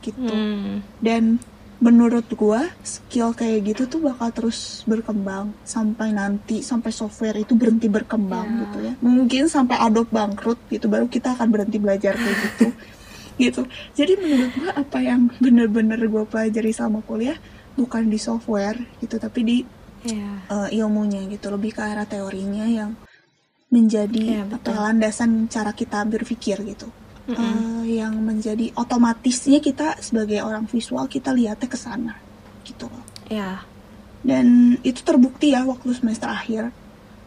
[0.00, 0.32] gitu.
[0.32, 0.80] Hmm.
[1.00, 1.36] Dan
[1.80, 7.88] menurut gua skill kayak gitu tuh bakal terus berkembang sampai nanti sampai software itu berhenti
[7.88, 8.58] berkembang Ya.
[8.68, 8.92] gitu ya.
[9.00, 12.66] Mungkin sampai Adobe bangkrut gitu baru kita akan berhenti belajar kayak gitu.
[13.42, 13.62] gitu.
[13.96, 17.40] Jadi menurut gua apa yang bener-bener gua pelajari selama kuliah
[17.74, 19.56] bukan di software gitu tapi di
[20.04, 22.92] ya eh, ilmunya gitu lebih ke arah teorinya yang
[23.70, 24.72] menjadi Iya, apa betul.
[24.74, 26.90] ya, landasan cara kita berpikir gitu.
[27.30, 27.84] Mm-mm.
[27.86, 32.14] Eh, yang menjadi otomatisnya kita sebagai orang visual kita lihatnya ke sana
[32.62, 33.06] gitu loh.
[33.26, 33.62] ya
[34.20, 34.46] Dan
[34.82, 36.74] itu terbukti ya waktu semester akhir.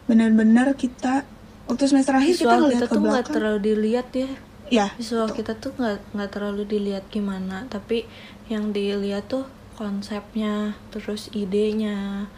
[0.04, 1.24] Benar-benar kita
[1.64, 3.34] waktu semester akhir kita visual ngeliat kita ke tuh nggak belakang.
[3.34, 4.30] terlalu dilihat ya
[4.68, 5.36] ya, visual betul.
[5.40, 8.04] kita tuh nggak nggak terlalu dilihat gimana tapi
[8.46, 12.28] yang dilihat tuh konsepnya terus idenya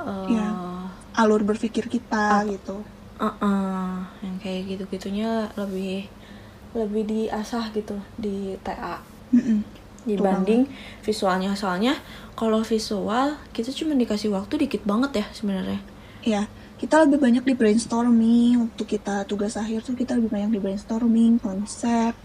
[0.00, 0.48] eh Iya.
[1.14, 2.48] alur berpikir kita Apa?
[2.48, 2.76] gitu.
[3.16, 6.08] uh-uh, yang kayak gitu gitunya lebih
[6.76, 9.00] lebih diasah gitu di TA
[9.32, 9.64] Mm-mm.
[10.04, 10.68] dibanding
[11.00, 11.96] visualnya soalnya
[12.36, 15.80] kalau visual kita cuma dikasih waktu dikit banget ya sebenarnya
[16.26, 16.50] Ya,
[16.82, 21.38] kita lebih banyak di brainstorming waktu kita tugas akhir tuh kita lebih banyak di brainstorming
[21.38, 22.18] konsep.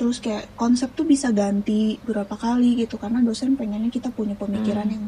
[0.00, 4.88] Terus kayak konsep tuh bisa ganti berapa kali gitu karena dosen pengennya kita punya pemikiran
[4.88, 4.94] Hmm.
[4.96, 5.04] yang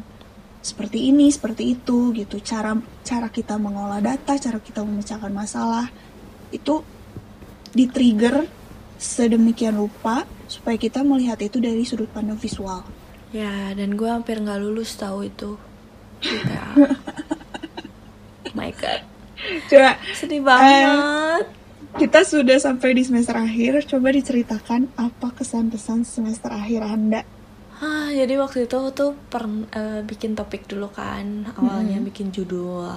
[0.61, 2.37] seperti ini, seperti itu gitu.
[2.45, 5.89] Cara cara kita mengolah data, cara kita memecahkan masalah
[6.53, 6.85] itu
[7.73, 8.45] di-trigger
[8.97, 12.83] sedemikian rupa supaya kita melihat itu dari sudut pandang visual.
[13.31, 15.59] ya dan gue hampir nggak lulus tahu itu
[16.23, 16.79] TA
[18.57, 19.01] my god
[19.69, 21.45] Coba sedih banget
[21.97, 23.85] Kita sudah sampai di semester akhir.
[23.89, 27.21] Coba diceritakan apa kesan-pesan semester akhir Anda.
[27.77, 29.43] Ah, jadi waktu itu tuh per,
[29.79, 32.07] eh, bikin topik dulu kan, awalnya Mm-mm.
[32.09, 32.89] bikin judul.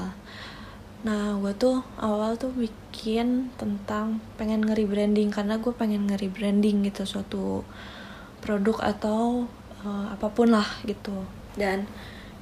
[1.01, 7.65] Nah, gue tuh awal tuh bikin tentang pengen nge-rebranding karena gue pengen nge-rebranding gitu suatu
[8.45, 9.49] produk atau
[9.81, 11.25] eh, apa pun lah gitu.
[11.57, 11.89] Dan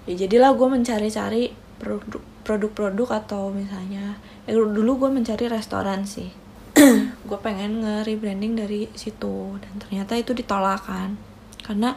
[0.09, 4.17] ya jadilah gue mencari-cari produk produk-produk atau misalnya
[4.49, 6.33] ya dulu gue mencari restoran sih
[7.29, 11.21] gue pengen nge-rebranding dari situ dan ternyata itu ditolak kan
[11.61, 11.93] karena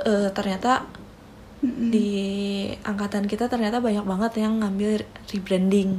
[0.00, 0.88] eh, ternyata
[1.64, 1.88] Mm-mm.
[1.94, 2.10] di
[2.84, 5.90] angkatan kita ternyata banyak banget yang ngambil rebranding.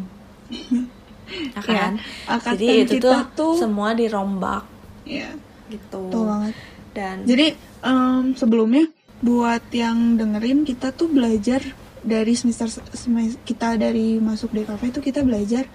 [1.55, 1.91] Ya kan?
[2.29, 4.63] Angkatan jadi itu kita tuh, tuh- semua dirombak.
[5.03, 5.31] Ya
[5.67, 6.07] gitu.
[6.07, 6.53] betul banget.
[6.95, 7.45] Dan Jadi
[7.83, 8.83] em, sebelumnya
[9.19, 11.61] buat yang dengerin kita tuh belajar
[12.05, 15.67] dari semester sem- kita dari masuk DKV itu kita belajar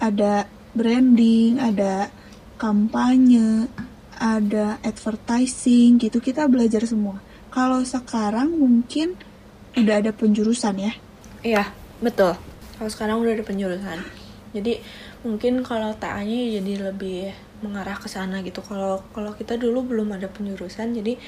[0.00, 0.44] ada
[0.76, 2.12] branding, ada
[2.60, 3.68] kampanye,
[4.20, 6.20] ada advertising gitu.
[6.20, 7.24] Kita belajar semua.
[7.50, 9.18] Kalau sekarang mungkin
[9.74, 10.92] udah ada penjurusan ya.
[11.42, 11.64] Iya,
[11.98, 12.34] betul.
[12.78, 13.98] Kalau sekarang udah ada penjurusan.
[14.50, 14.82] Jadi
[15.22, 17.30] mungkin kalau TA-nya jadi lebih
[17.62, 18.62] mengarah ke sana gitu.
[18.64, 21.18] Kalau kalau kita dulu belum ada penjurusan, jadi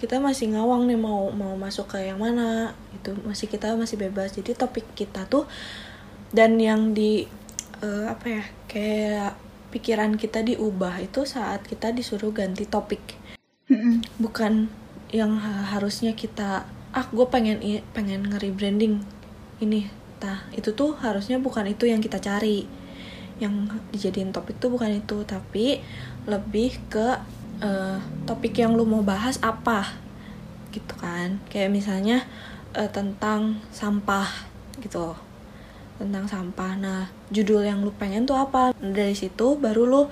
[0.00, 3.16] kita masih ngawang nih mau mau masuk ke yang mana gitu.
[3.26, 4.32] Masih kita masih bebas.
[4.32, 5.44] Jadi topik kita tuh
[6.32, 7.26] dan yang di
[7.84, 8.44] eh, apa ya?
[8.70, 9.32] Kayak
[9.74, 13.20] pikiran kita diubah itu saat kita disuruh ganti topik
[14.18, 14.66] bukan
[15.10, 17.62] yang ha- harusnya kita ah gue pengen
[17.94, 19.02] pengen nge-rebranding
[19.62, 19.86] ini.
[20.18, 22.66] Tah itu tuh harusnya bukan itu yang kita cari.
[23.42, 25.80] Yang dijadiin topik tuh bukan itu tapi
[26.26, 27.18] lebih ke
[27.62, 29.96] eh, topik yang lu mau bahas apa
[30.70, 31.42] gitu kan.
[31.50, 32.26] Kayak misalnya
[32.74, 34.28] eh, tentang sampah
[34.82, 35.14] gitu.
[35.98, 36.76] Tentang sampah.
[36.78, 37.00] Nah
[37.32, 38.74] judul yang lu pengen tuh apa?
[38.76, 40.02] Dari situ baru lu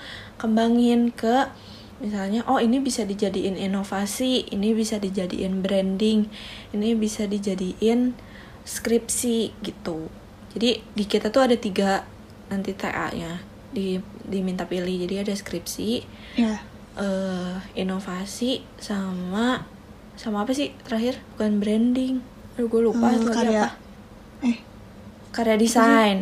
[0.40, 1.50] kembangin ke
[1.98, 6.30] misalnya oh ini bisa dijadiin inovasi ini bisa dijadiin branding
[6.70, 8.14] ini bisa dijadiin
[8.62, 10.06] skripsi gitu.
[10.54, 12.04] Jadi di kita tuh ada tiga
[12.52, 13.40] nanti TA nya
[13.72, 15.08] di diminta pilih.
[15.08, 15.90] Jadi ada skripsi
[16.38, 16.62] Ya.
[16.98, 19.66] eh inovasi sama
[20.14, 21.18] sama apa sih terakhir?
[21.34, 22.20] Bukan branding.
[22.58, 23.70] Aduh gue lupa lagi karya.
[23.70, 24.58] apa eh.
[25.34, 26.18] Karya desain.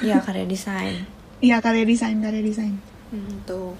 [0.00, 1.04] Ya karya desain.
[1.42, 2.78] Iya karya desain, karya desain.
[3.12, 3.76] hmm, tuh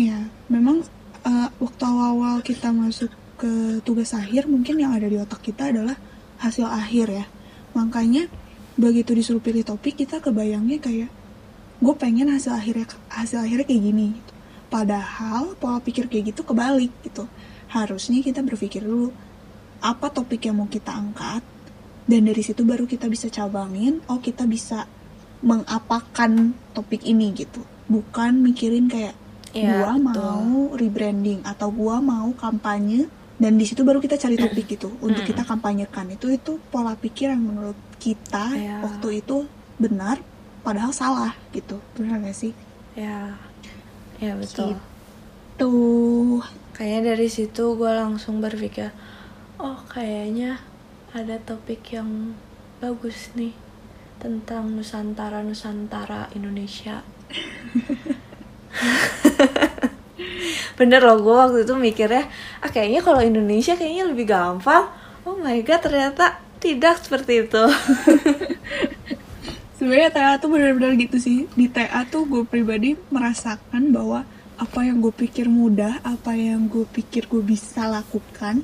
[0.00, 0.80] Iya, memang
[1.28, 5.96] eh, waktu awal-awal kita masuk ke tugas akhir mungkin yang ada di otak kita adalah
[6.40, 7.24] hasil akhir ya.
[7.76, 8.30] Makanya
[8.80, 11.10] begitu disuruh pilih topik kita kebayangnya kayak
[11.82, 14.06] gue pengen hasil akhirnya hasil akhirnya kayak gini.
[14.16, 14.32] gitu.
[14.72, 17.28] Padahal pola pikir kayak gitu kebalik gitu.
[17.68, 19.12] Harusnya kita berpikir dulu
[19.82, 21.42] apa topik yang mau kita angkat
[22.08, 24.00] dan dari situ baru kita bisa cabangin.
[24.08, 24.88] Oh kita bisa
[25.44, 27.60] mengapakan topik ini gitu.
[27.90, 29.21] Bukan mikirin kayak
[29.52, 30.04] Iya, gua betul.
[30.16, 35.22] mau rebranding atau gua mau kampanye dan di situ baru kita cari topik gitu untuk
[35.22, 36.08] kita kampanyekan.
[36.12, 38.80] Itu itu pola pikir yang menurut kita Iya.
[38.80, 39.44] waktu itu
[39.76, 40.20] benar
[40.62, 41.82] padahal salah gitu.
[41.98, 42.52] Benar gak sih?
[42.94, 43.34] Ya
[44.18, 44.78] ya betul.
[45.58, 46.40] Tuh
[46.72, 48.88] kayaknya dari situ gue langsung berpikir
[49.60, 50.58] oh kayaknya
[51.12, 52.32] ada topik yang
[52.80, 53.52] bagus nih
[54.16, 57.04] tentang Nusantara Nusantara Indonesia
[60.78, 62.26] bener loh gue waktu itu mikirnya
[62.58, 64.88] ah kayaknya kalau Indonesia kayaknya lebih gampang.
[65.22, 67.62] Oh my god ternyata tidak seperti itu.
[69.78, 71.50] Sebenarnya TA tuh benar-benar gitu sih.
[71.58, 74.22] Di TA tuh gue pribadi merasakan bahwa
[74.58, 78.62] apa yang gue pikir mudah apa yang gue pikir gue bisa lakukan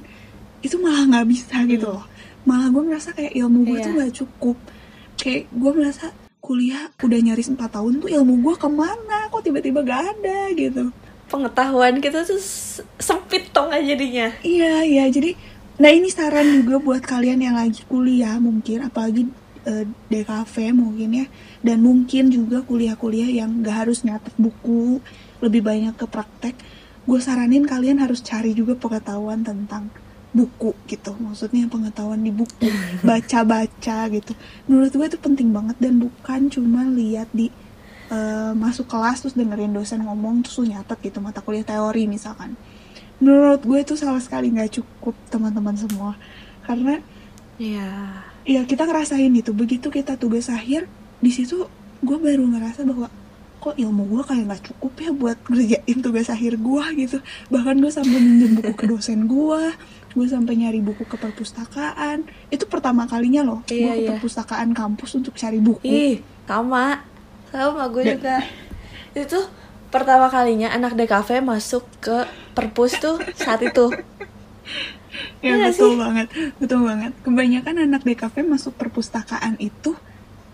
[0.63, 2.07] itu malah nggak bisa gitu loh.
[2.47, 3.87] Malah gue merasa kayak ilmu gue Iya.
[3.87, 4.57] tuh nggak cukup.
[5.19, 6.07] Kayak gue merasa
[6.49, 10.89] kuliah udah nyaris 4 tahun tuh ilmu gue ke mana kok tiba-tiba gak ada gitu
[11.29, 12.41] pengetahuan kita tuh
[12.97, 15.05] sempit tong aja jadinya Iya, iya.
[15.13, 15.37] Jadi,
[15.77, 19.29] nah ini saran juga buat kalian yang lagi kuliah mungkin, apalagi
[19.69, 21.27] eh, DKV mungkin ya,
[21.61, 25.05] dan mungkin juga kuliah-kuliah yang gak harus nyatet buku,
[25.45, 26.57] lebih banyak ke praktek.
[27.05, 29.93] Gue saranin kalian harus cari juga pengetahuan tentang
[30.29, 32.69] buku gitu, maksudnya pengetahuan di buku,
[33.07, 34.33] baca-baca gitu.
[34.69, 37.49] Menurut gue itu penting banget dan bukan cuma lihat di
[38.13, 42.55] eh, masuk kelas terus dengerin dosen ngomong terus lu nyatet gitu mata kuliah teori misalkan.
[43.19, 46.15] Menurut gue itu sama sekali nggak cukup teman-teman semua.
[46.63, 47.01] Karena
[47.59, 49.57] ya ya kita ngerasain gitu.
[49.57, 50.87] Begitu kita tugas akhir
[51.19, 51.67] di situ
[51.99, 53.11] gue baru ngerasa bahwa
[53.69, 57.89] kok ilmu gue kayak nggak cukup ya buat ngerjain tugas akhir gue gitu bahkan gue
[57.89, 59.63] sampai minjem buku ke dosen gue
[60.09, 64.09] gue sampai nyari buku ke perpustakaan itu pertama kalinya loh gue Iya, ke iya.
[64.11, 67.05] perpustakaan kampus untuk cari buku Ih, sama.
[67.49, 68.37] Sama gue Dan- juga.
[69.15, 69.39] Itu
[69.89, 73.89] pertama kalinya anak DKV masuk ke perpus tuh saat itu.
[75.41, 75.97] Ya nggak betul sih?
[75.97, 76.27] banget,
[76.59, 77.13] betul banget.
[77.21, 79.97] Kebanyakan anak DKV masuk perpustakaan itu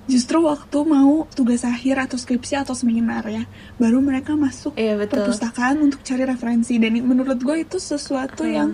[0.04, 3.44] justru waktu mau tugas akhir atau skripsi atau seminar ya,
[3.74, 5.22] baru mereka masuk Iya, betul.
[5.22, 6.76] perpustakaan untuk cari referensi.
[6.76, 8.52] Dan menurut gue itu sesuatu Hmm.
[8.52, 8.70] yang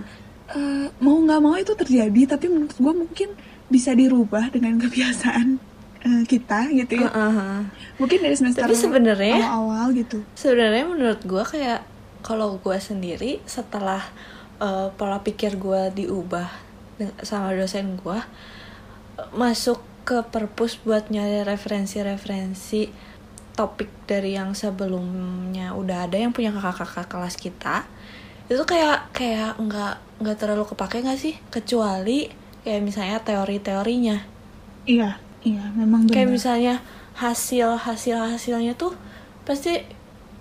[0.49, 3.29] eh, mau nggak mau itu terjadi, tapi menurut gue mungkin
[3.67, 5.47] bisa dirubah dengan kebiasaan
[6.01, 7.07] eh, kita gitu ya.
[7.07, 7.61] Heeh.
[7.95, 10.19] Mungkin dari semester Tapi sebenarnya- awal-awal gitu.
[10.33, 11.87] sebenarnya menurut gue kayak
[12.19, 14.03] kalau gue sendiri setelah
[14.57, 16.51] eh, pola pikir gue diubah
[17.23, 18.19] sama dosen gue
[19.31, 22.89] masuk ke perpus buat nyari referensi-referensi
[23.53, 27.85] topik dari yang sebelumnya udah ada yang punya kakak-kakak kelas kita
[28.47, 32.27] itu kayak kayak nggak nggak terlalu kepake nggak sih kecuali
[32.63, 34.17] kayak misalnya teori-teorinya
[34.81, 36.13] Iya, iya, memang benar.
[36.17, 36.75] kayak misalnya
[37.13, 38.97] hasil hasil hasilnya tuh
[39.45, 39.77] pasti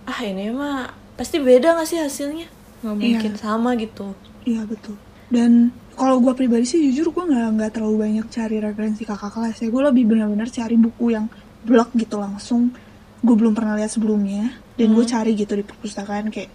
[0.08, 0.88] ah ini mah
[1.20, 2.48] pasti beda gak sih hasilnya
[2.80, 3.00] nggak Iya.
[3.20, 4.16] mungkin sama gitu
[4.48, 4.96] Iya betul.
[5.28, 5.68] Dan
[6.00, 9.68] kalau gue pribadi sih jujur gue nggak nggak terlalu banyak cari referensi kakak kelas ya.
[9.68, 11.28] Gue lebih benar-benar cari buku yang
[11.60, 12.72] blog gitu langsung.
[13.20, 14.48] Gue belum pernah lihat sebelumnya.
[14.80, 15.12] Dan gue Hmm.
[15.12, 16.48] cari gitu di perpustakaan kayak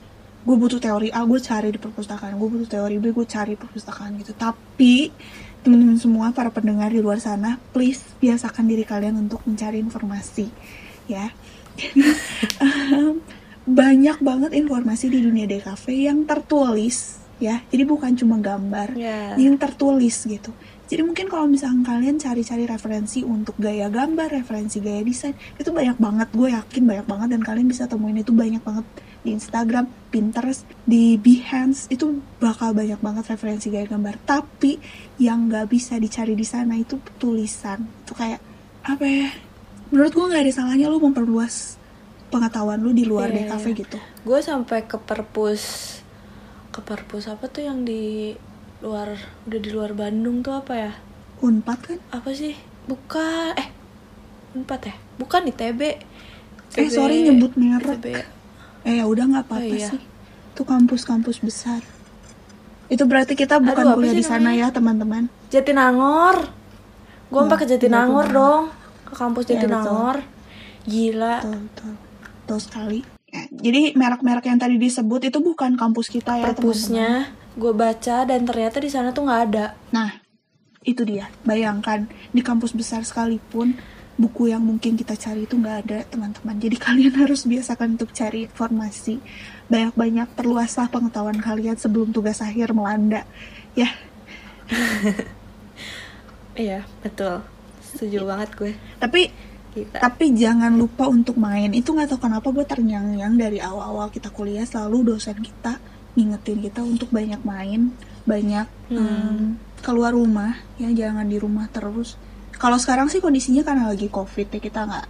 [0.45, 2.33] gue butuh teori A gue cari di perpustakaan.
[2.41, 4.33] Gue butuh teori B gue cari perpustakaan gitu.
[4.33, 5.13] Tapi
[5.61, 10.49] teman-teman semua para pendengar di luar sana, please biasakan diri kalian untuk mencari informasi
[11.05, 11.29] ya.
[12.65, 13.21] Em,
[13.65, 17.61] banyak banget informasi di dunia DKV yang tertulis ya.
[17.67, 19.35] Jadi bukan cuma gambar ya.
[19.35, 20.51] yang tertulis gitu.
[20.85, 25.97] Jadi mungkin kalau misalkan kalian cari-cari referensi untuk gaya gambar referensi gaya desain itu banyak
[25.97, 28.85] banget gue yakin banyak banget dan kalian bisa temuin itu banyak banget
[29.25, 34.21] di Instagram, Pinterest, di Behance itu bakal banyak banget referensi gaya gambar.
[34.29, 34.77] Tapi
[35.17, 37.81] yang nggak bisa dicari di sana itu tulisan.
[38.05, 38.37] Itu kayak
[38.85, 39.29] apa ya
[39.89, 41.81] menurut gue nggak ada salahnya lu memperluas
[42.29, 43.77] pengetahuan lu di luar Iya, DKV iya.
[43.81, 43.97] gitu.
[44.21, 45.61] Gue sampai ke perpus
[46.75, 48.35] ke perpus apa tuh yang di
[48.83, 49.15] luar
[49.47, 50.91] udah di luar Bandung tuh apa ya
[51.39, 52.51] Unpad kan apa sih
[52.83, 53.71] bukan eh
[54.53, 55.81] empat ya bukan di TB
[56.75, 58.03] Eh, sorry, nyebut merek.
[58.03, 58.07] TB.
[58.83, 59.95] Eh ya udah nggak apa-apa Oh, iya.
[59.95, 60.01] sih.
[60.51, 61.79] Itu kampus-kampus besar.
[62.91, 65.31] Itu berarti kita bukan Aduh, kuliah di sana ya teman-teman.
[65.47, 66.51] Jatinangor
[67.31, 68.63] gue Nah, sampai ke Jatinangor dong
[69.07, 70.19] ke kampus Iya, Jatinangor
[70.83, 71.93] gila Betul, betul.
[72.43, 72.99] Betul sekali.
[73.51, 78.83] Jadi merek-merek yang tadi disebut itu bukan kampus kita ya perpusnya gue baca dan ternyata
[78.83, 79.65] di sana tuh nggak ada
[79.95, 80.11] Nah,
[80.83, 81.31] itu dia.
[81.47, 83.79] Bayangkan di kampus besar sekalipun
[84.15, 86.55] buku yang mungkin kita cari itu nggak ada teman-teman.
[86.59, 89.23] Jadi kalian harus biasakan untuk cari informasi.
[89.71, 93.23] Banyak-banyak perluaslah pengetahuan kalian sebelum tugas akhir melanda.
[93.75, 93.91] Ya,
[96.55, 97.43] iya betul
[97.81, 99.31] setuju banget gue tapi
[99.75, 101.75] kita Tapi jangan lupa untuk main.
[101.75, 105.77] Itu nggak tahu kenapa gue terngiang-ngiang dari awal-awal kita kuliah selalu dosen kita
[106.15, 107.91] ngingetin kita untuk banyak main,
[108.23, 108.97] banyak Hmm.
[108.97, 109.37] em,
[109.83, 112.15] keluar rumah, ya jangan di rumah terus.
[112.55, 115.05] Kalau sekarang sih kondisinya karena lagi covid ya kita nggak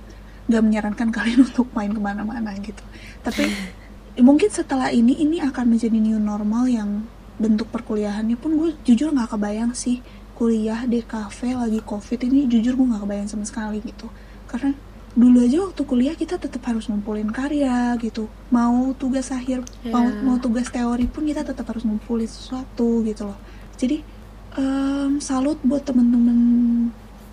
[0.49, 2.81] nggak menyarankan kalian untuk main ke mana-mana gitu.
[3.21, 3.45] Tapi
[4.27, 7.05] mungkin setelah ini ini akan menjadi new normal yang
[7.35, 9.99] bentuk perkuliahannya pun gue jujur nggak kebayang sih
[10.35, 14.07] kuliah di kafe lagi covid ini jujur gue nggak kebayang sama sekali gitu
[14.55, 14.71] karena
[15.11, 18.27] dulu aja waktu kuliah kita tetap harus ngumpulin karya gitu.
[18.49, 20.19] Mau tugas akhir mau Ya.
[20.19, 23.39] mau tugas teori pun kita tetap harus ngumpulin sesuatu gitu loh.
[23.75, 24.03] Jadi
[24.55, 26.39] em, salut buat temen-temen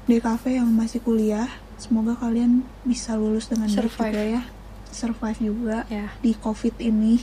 [0.05, 1.47] DKV yang masih kuliah.
[1.75, 4.11] Semoga kalian bisa lulus dengan baik Survive.
[4.11, 4.43] juga ya.
[4.93, 7.19] Survive juga ya di covid ini.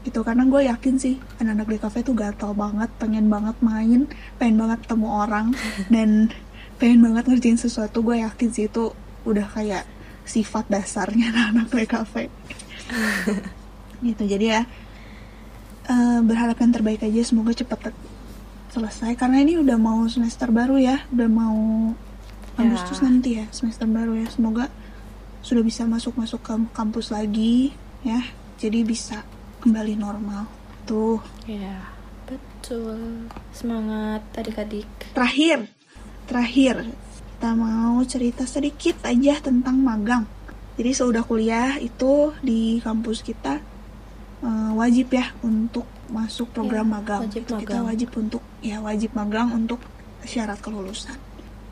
[0.00, 4.84] Gitu karena gue yakin sih anak-anak DKV tuh gatal banget pengen banget main pengen banget
[4.84, 5.46] ketemu orang
[5.94, 6.28] dan
[6.76, 8.00] pengen banget ngerjain sesuatu.
[8.00, 8.92] Gue yakin sih itu
[9.24, 9.84] udah kayak
[10.24, 12.14] sifat dasarnya anak-anak DKV
[14.06, 14.60] gitu jadi ya
[15.90, 17.92] eh, berharap yang terbaik aja semoga cepet
[18.70, 19.18] selesai.
[19.18, 21.60] Karena ini udah mau semester baru ya udah mau.
[22.60, 24.28] Agustus nanti ya semester baru ya.
[24.28, 24.68] Semoga
[25.40, 27.72] sudah bisa masuk-masuk ke kampus lagi
[28.04, 28.20] ya
[28.60, 29.24] jadi bisa
[29.64, 30.44] kembali normal.
[30.84, 31.20] Tuh.
[31.48, 31.80] Ya
[32.28, 33.26] betul.
[33.56, 34.88] Semangat adik-adik.
[35.16, 35.72] Terakhir
[36.28, 36.86] terakhir
[37.40, 40.28] kita mau cerita sedikit aja tentang magang.
[40.76, 43.56] Jadi seudah kuliah itu di kampus kita
[44.44, 47.20] eh, wajib ya untuk masuk program Ya, magang.
[47.24, 47.84] wajib Itu kita magang.
[47.88, 49.80] wajib untuk ya wajib magang untuk
[50.20, 51.16] syarat kelulusan.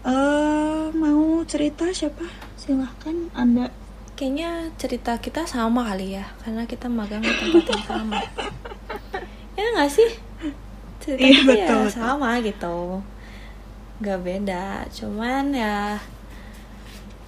[0.09, 2.25] Eh mau cerita siapa?
[2.57, 3.69] Silahkan anda.
[4.17, 8.17] Kayaknya cerita kita sama kali ya karena kita magang di tempat yang sama.
[9.53, 10.11] Ya nggak sih?
[10.99, 11.93] Cerita Iya, kita betul, ya betul.
[11.93, 12.77] sama gitu
[13.99, 14.87] nggak beda.
[14.91, 15.99] Cuman ya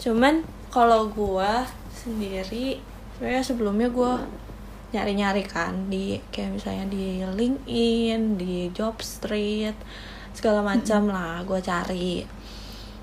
[0.01, 0.43] cuman
[0.73, 2.81] kalau gua sendiri
[3.17, 4.25] sebenarnya sebelumnya gua
[4.91, 9.77] nyari-nyari kan di kayak misalnya di LinkedIn di Jobstreet
[10.35, 12.25] segala macam lah gua cari.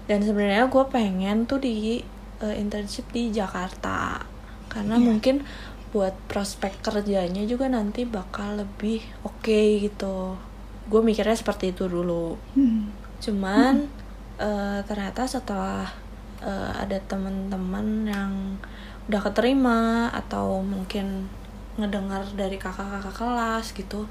[0.08, 2.00] Dan sebenarnya gue pengen tuh di
[2.40, 4.24] eh, internship di Jakarta.
[4.72, 5.04] Karena Iya.
[5.04, 5.36] mungkin
[5.92, 10.40] buat prospek kerjanya juga nanti bakal lebih oke gitu.
[10.88, 12.40] Gue mikirnya seperti itu dulu.
[12.56, 12.88] Hmm,
[13.24, 13.90] cuman
[14.38, 15.86] eh, ternyata setelah
[16.42, 18.34] eh, ada teman-teman yang
[19.08, 21.32] udah keterima atau mungkin
[21.78, 24.10] ngedengar dari kakak-kakak kelas gitu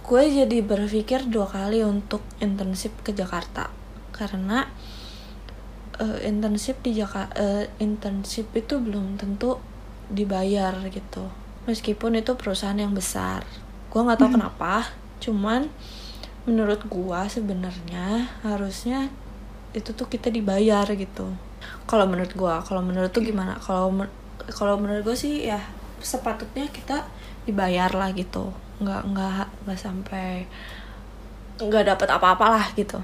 [0.00, 3.70] gue jadi berpikir dua kali untuk internship ke Jakarta.
[4.10, 4.66] Karena
[6.02, 9.60] eh, internship di Jakarta internship itu belum tentu
[10.10, 11.30] dibayar gitu.
[11.70, 13.46] Meskipun itu perusahaan yang besar.
[13.92, 14.36] Gue nggak tahu Hmm.
[14.40, 15.68] kenapa cuman
[16.48, 19.12] menurut gue sebenarnya harusnya
[19.76, 21.30] itu tuh kita dibayar gitu.
[21.84, 23.60] Kalau menurut gue kalau menurut tuh gimana?
[23.60, 23.92] Kalau
[24.50, 25.60] kalau menurut gue sih ya
[26.00, 27.04] sepatutnya kita
[27.44, 28.50] dibayar lah gitu.
[28.80, 30.48] Nggak nggak nggak sampai
[31.60, 32.98] nggak dapat apa-apa lah gitu.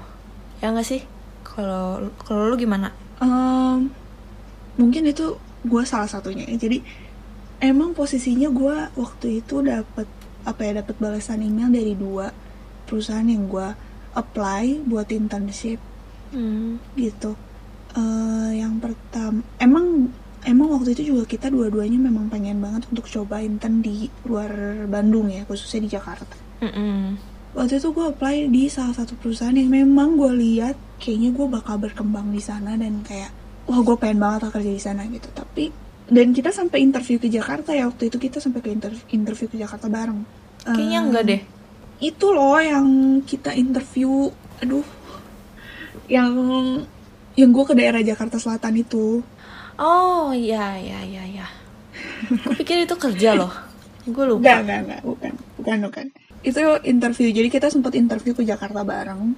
[0.59, 1.01] Ya nggak sih?
[1.45, 2.89] Kalau kalau lu gimana?
[3.21, 3.93] Em,
[4.81, 6.45] mungkin itu gue salah satunya.
[6.49, 6.57] Ya.
[6.57, 6.81] jadi
[7.61, 10.05] emang posisinya gue waktu itu dapat
[10.47, 12.31] apa ya dapat balasan email dari dua
[12.87, 13.67] perusahaan yang gue
[14.15, 15.83] apply buat internship.
[16.27, 16.75] Hmm.
[16.99, 17.39] gitu.
[17.95, 20.11] Eh, yang pertama emang
[20.43, 24.51] emang waktu itu juga kita dua-duanya memang pengen banget untuk coba intern di luar
[24.91, 26.35] Bandung ya khususnya di Jakarta.
[26.59, 27.15] Mm-mm.
[27.55, 31.79] waktu itu gue apply di salah satu perusahaan yang memang gue lihat kayaknya gue bakal
[31.81, 33.31] berkembang di sana dan kayak
[33.65, 35.31] wah gue pengen banget kerja di sana gitu.
[35.31, 35.71] Tapi
[36.11, 39.57] dan kita sampai interview ke Jakarta ya waktu itu kita sampai ke inter- interview ke
[39.57, 40.21] Jakarta bareng.
[40.67, 41.41] Kayaknya Eh, enggak deh
[41.97, 42.87] itu loh yang
[43.25, 44.29] kita interview
[44.61, 44.85] aduh
[46.07, 46.31] yang
[47.37, 49.21] yang gue ke daerah Jakarta Selatan itu
[49.77, 51.47] oh iya iya iya iya
[52.29, 53.53] gue pikir itu kerja loh
[54.07, 56.05] gue lupa Enggak, enggak, enggak, bukan, bukan, bukan.
[56.39, 59.35] Itu interview, jadi kita sempat interview ke Jakarta bareng.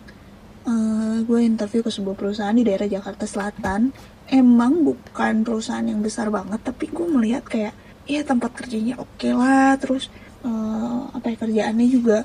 [0.69, 3.89] Eh, gue interview ke sebuah perusahaan di daerah Jakarta Selatan.
[4.29, 7.73] Emang bukan perusahaan yang besar banget, tapi gue melihat kayak,
[8.05, 10.13] ya tempat kerjanya oke lah, terus
[10.45, 12.17] eh, apa ya kerjaannya juga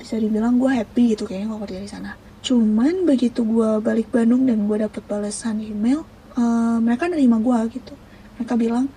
[0.00, 2.10] bisa dibilang gue happy gitu kayaknya kalau kerja di sana.
[2.40, 6.02] Cuman begitu gue balik Bandung dan gue dapet balasan email,
[6.34, 7.92] eh, mereka nerima gue gitu.
[8.40, 8.88] Mereka bilang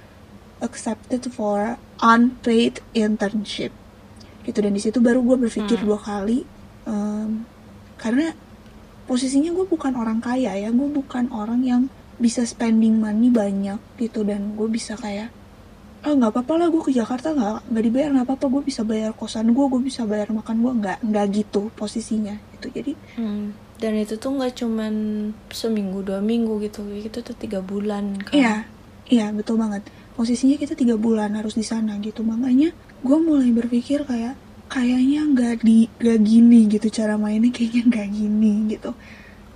[0.64, 3.76] accepted for unpaid internship
[4.44, 5.88] gitu dan di situ baru gue berpikir Hmm.
[5.88, 6.48] dua kali
[6.84, 7.44] em,
[7.96, 8.32] karena
[9.04, 11.82] posisinya gue bukan orang kaya ya gue bukan orang yang
[12.20, 15.32] bisa spending money banyak gitu dan gue bisa kayak
[16.04, 19.16] ah nggak apa-apa lah gue ke Jakarta nggak nggak dibayar nggak apa-apa gue bisa bayar
[19.16, 23.56] kosan gue gue bisa bayar makan gue nggak nggak gitu posisinya gitu jadi Hmm.
[23.80, 24.94] dan itu tuh nggak cuman
[25.50, 28.56] seminggu dua minggu gitu itu tuh tiga bulan kan Iya,
[29.08, 29.84] iya betul banget.
[30.14, 32.70] Posisinya kita tiga bulan harus di sana gitu, makanya
[33.02, 34.38] gue mulai berpikir kayak
[34.70, 38.92] kayaknya nggak di nggak gini gitu cara mainnya kayaknya nggak gini gitu.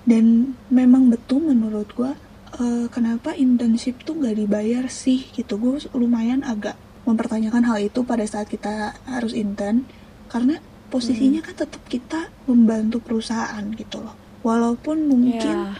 [0.03, 0.25] Dan
[0.69, 2.11] memang betul menurut gue
[2.59, 5.57] eh, kenapa internship tuh nggak dibayar sih gitu.
[5.57, 6.75] Gue lumayan agak
[7.07, 9.87] mempertanyakan hal itu pada saat kita harus intern
[10.27, 14.15] karena posisinya kan tetap kita membantu perusahaan gitu loh.
[14.43, 15.75] Walaupun mungkin ya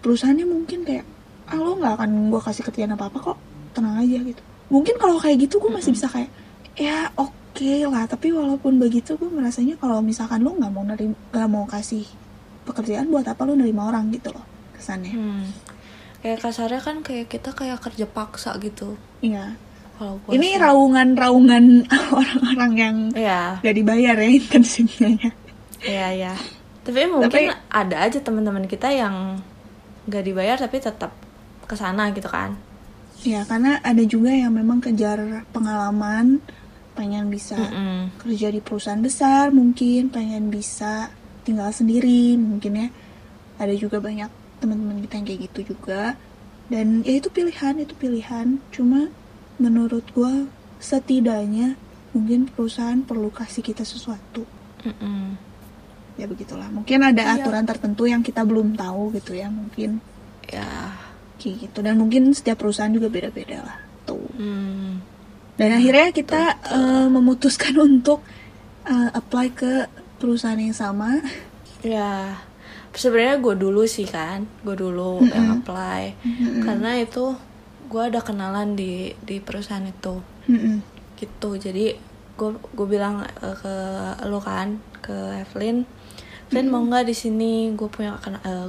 [0.00, 1.04] perusahaannya mungkin kayak
[1.50, 3.38] ah lo nggak akan gue kasih kerjaan apa apa kok
[3.76, 6.30] tenang aja gitu mungkin kalau kayak gitu gue masih bisa kayak
[6.78, 11.48] ya oke lah tapi walaupun begitu gue merasanya kalau misalkan lo nggak mau nerima nggak
[11.50, 12.06] mau kasih
[12.64, 15.44] pekerjaan buat apa lo nerima orang gitu loh kesannya Hmm.
[16.20, 19.56] Kayak kasarnya kan kayak kita kayak kerja paksa gitu iya
[19.94, 21.84] kalau ini raungan-raungan
[22.16, 25.30] orang-orang yang Iya, gak dibayar ya internshipnya ya
[25.80, 26.34] iya, iya.
[26.80, 29.36] Tapi mungkin Tapi- ada aja teman-teman kita yang
[30.02, 31.12] nggak dibayar tapi tetap
[31.62, 32.56] ke sana gitu kan.
[33.20, 36.40] ya karena ada juga yang memang kejar pengalaman
[36.90, 38.16] pengen bisa Mm-mm.
[38.18, 41.12] kerja di perusahaan besar mungkin pengen bisa
[41.42, 42.88] tinggal sendiri mungkin ya
[43.56, 46.14] ada juga banyak teman-teman kita yang kayak gitu juga
[46.68, 49.08] dan ya itu pilihan itu pilihan cuma
[49.56, 50.46] menurut gua
[50.78, 51.74] setidaknya
[52.12, 54.44] mungkin perusahaan perlu kasih kita sesuatu
[54.82, 55.36] Mm-mm.
[56.16, 57.42] ya begitulah mungkin ada Iya.
[57.42, 59.98] aturan tertentu yang kita belum tahu gitu ya mungkin
[60.46, 60.96] Ya.
[61.38, 65.00] kayak gitu dan mungkin setiap perusahaan juga beda-beda lah tuh Hmm.
[65.54, 66.42] Dan akhirnya kita
[66.72, 68.24] eh, memutuskan untuk
[68.82, 69.72] eh, apply ke
[70.16, 71.20] perusahaan yang sama.
[71.84, 72.40] Ya.
[72.90, 75.30] Sebenarnya gue dulu sih kan, gue dulu Mm-mm.
[75.30, 76.62] yang apply Mm-mm.
[76.66, 77.38] karena itu
[77.90, 80.18] gue ada kenalan di di perusahaan itu
[80.50, 80.82] Mm-mm.
[81.18, 81.54] gitu.
[81.54, 81.94] Jadi
[82.34, 83.74] gue gue bilang eh, ke
[84.26, 85.16] lo kan ke
[85.46, 85.86] Evelyn,
[86.50, 87.70] Evelyn mau nggak di sini?
[87.78, 88.18] Gue punya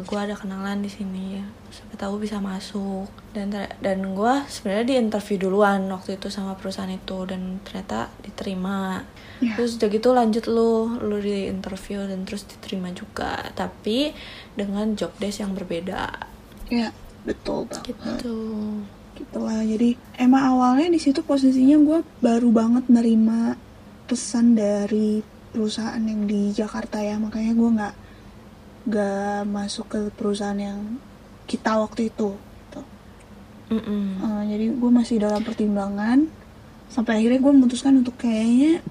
[0.05, 1.41] gue ada kenalan di sini.
[1.71, 3.09] Siapa tahu bisa masuk.
[3.31, 8.11] Dan ter- dan gue sebenarnya di interview duluan waktu itu sama perusahaan itu dan ternyata
[8.21, 9.01] diterima.
[9.41, 9.57] Ya.
[9.57, 14.13] Terus udah gitu lanjut lu, lu di interview dan terus diterima juga, tapi
[14.53, 16.29] dengan job desk yang berbeda.
[16.69, 16.93] Ya,
[17.25, 17.97] betul banget.
[17.97, 18.37] Gitu.
[19.17, 19.65] Gitulah.
[19.65, 23.57] Jadi emang awalnya di situ posisinya gue baru banget nerima
[24.05, 27.95] pesan dari perusahaan yang di Jakarta ya, makanya gue nggak
[28.81, 30.97] gak masuk ke perusahaan yang
[31.45, 32.81] kita waktu itu gitu.
[33.73, 34.05] Mm-mm.
[34.21, 36.25] Eh, jadi gue masih dalam pertimbangan
[36.89, 38.81] sampai akhirnya gue memutuskan untuk kayaknya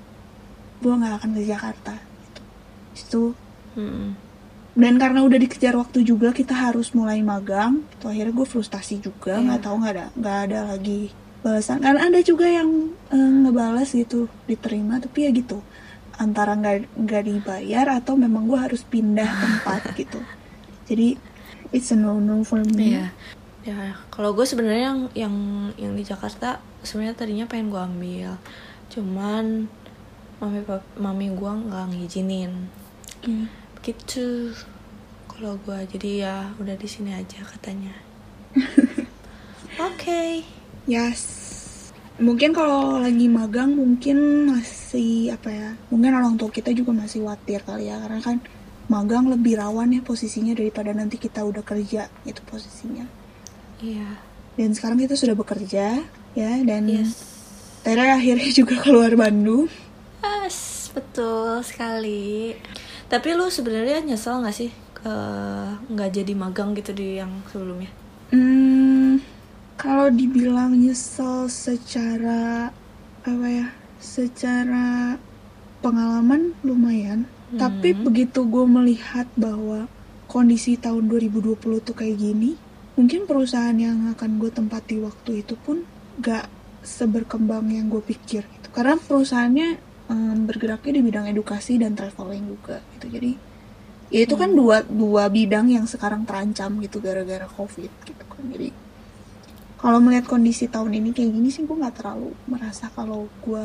[0.81, 2.43] gue nggak akan ke Jakarta gitu.
[2.97, 3.23] Itu
[3.77, 4.09] Mm-mm.
[4.75, 9.39] dan karena udah dikejar waktu juga kita harus mulai magang itu akhirnya gue frustasi juga
[9.39, 11.11] nggak tahu nggak ada nggak ada lagi
[11.43, 12.71] balasan karena ada juga yang
[13.11, 15.59] eh, ngebalas gitu diterima tapi ya gitu
[16.17, 20.21] antara nggak nggak dibayar atau memang gue harus pindah tempat gitu
[20.87, 21.15] jadi
[21.71, 23.07] it's a no no for me Iya.
[23.61, 25.35] Ya, kalau gue sebenarnya yang yang
[25.77, 28.31] yang di Jakarta sebenarnya tadinya pengen gue ambil.
[28.89, 29.69] Cuman
[30.41, 32.53] mami pap- mami gue nggak ngizinin.
[33.21, 33.37] Oke.
[33.85, 34.57] Gitu.
[35.29, 37.93] Kalau gue jadi ya udah di sini aja katanya.
[39.89, 40.45] Oke.
[40.89, 41.23] Yes.
[42.21, 45.71] Mungkin kalau lagi magang mungkin masih apa ya?
[45.89, 48.37] Mungkin orang tua kita juga masih khawatir kali ya karena kan
[48.93, 53.09] magang lebih rawan ya posisinya daripada nanti kita udah kerja itu posisinya.
[53.81, 54.21] Iya.
[54.61, 56.05] Dan sekarang kita sudah bekerja
[56.37, 57.29] ya dan Yes.
[57.81, 59.65] Tere akhirnya juga keluar Bandung.
[60.21, 62.53] Yes, betul sekali.
[63.09, 67.91] Tapi lu sebenarnya nyesel nggak sih eh, nggak jadi magang gitu di yang sebelumnya?
[68.31, 69.19] Hmm,
[69.75, 72.71] kalau dibilang nyesel secara
[73.25, 73.67] apa ya?
[73.97, 75.17] Secara
[75.81, 77.21] pengalaman lumayan.
[77.51, 78.07] Tapi Hmm.
[78.07, 79.91] begitu gue melihat bahwa
[80.31, 82.55] kondisi tahun 2020 tuh kayak gini,
[82.95, 85.83] mungkin perusahaan yang akan gue tempati waktu itu pun
[86.23, 86.47] gak
[86.81, 88.69] seberkembang yang gue pikir gitu.
[88.71, 93.07] Karena perusahaannya em, bergeraknya di bidang edukasi dan traveling juga gitu.
[93.17, 93.31] Jadi
[94.15, 98.45] ya itu kan dua dua bidang yang sekarang terancam gitu gara-gara covid gitu kan.
[98.55, 98.69] Jadi
[99.81, 103.65] kalau melihat kondisi tahun ini kayak gini sih gue nggak terlalu merasa kalau gue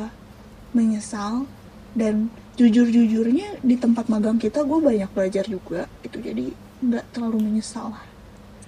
[0.78, 1.48] menyesal
[1.96, 2.16] dan
[2.60, 6.46] jujur-jujurnya di tempat magang kita gue banyak belajar juga gitu jadi
[6.84, 8.06] nggak terlalu menyesal lah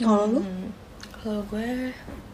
[0.03, 0.75] kalau lu Hmm,
[1.17, 1.69] Kalau gue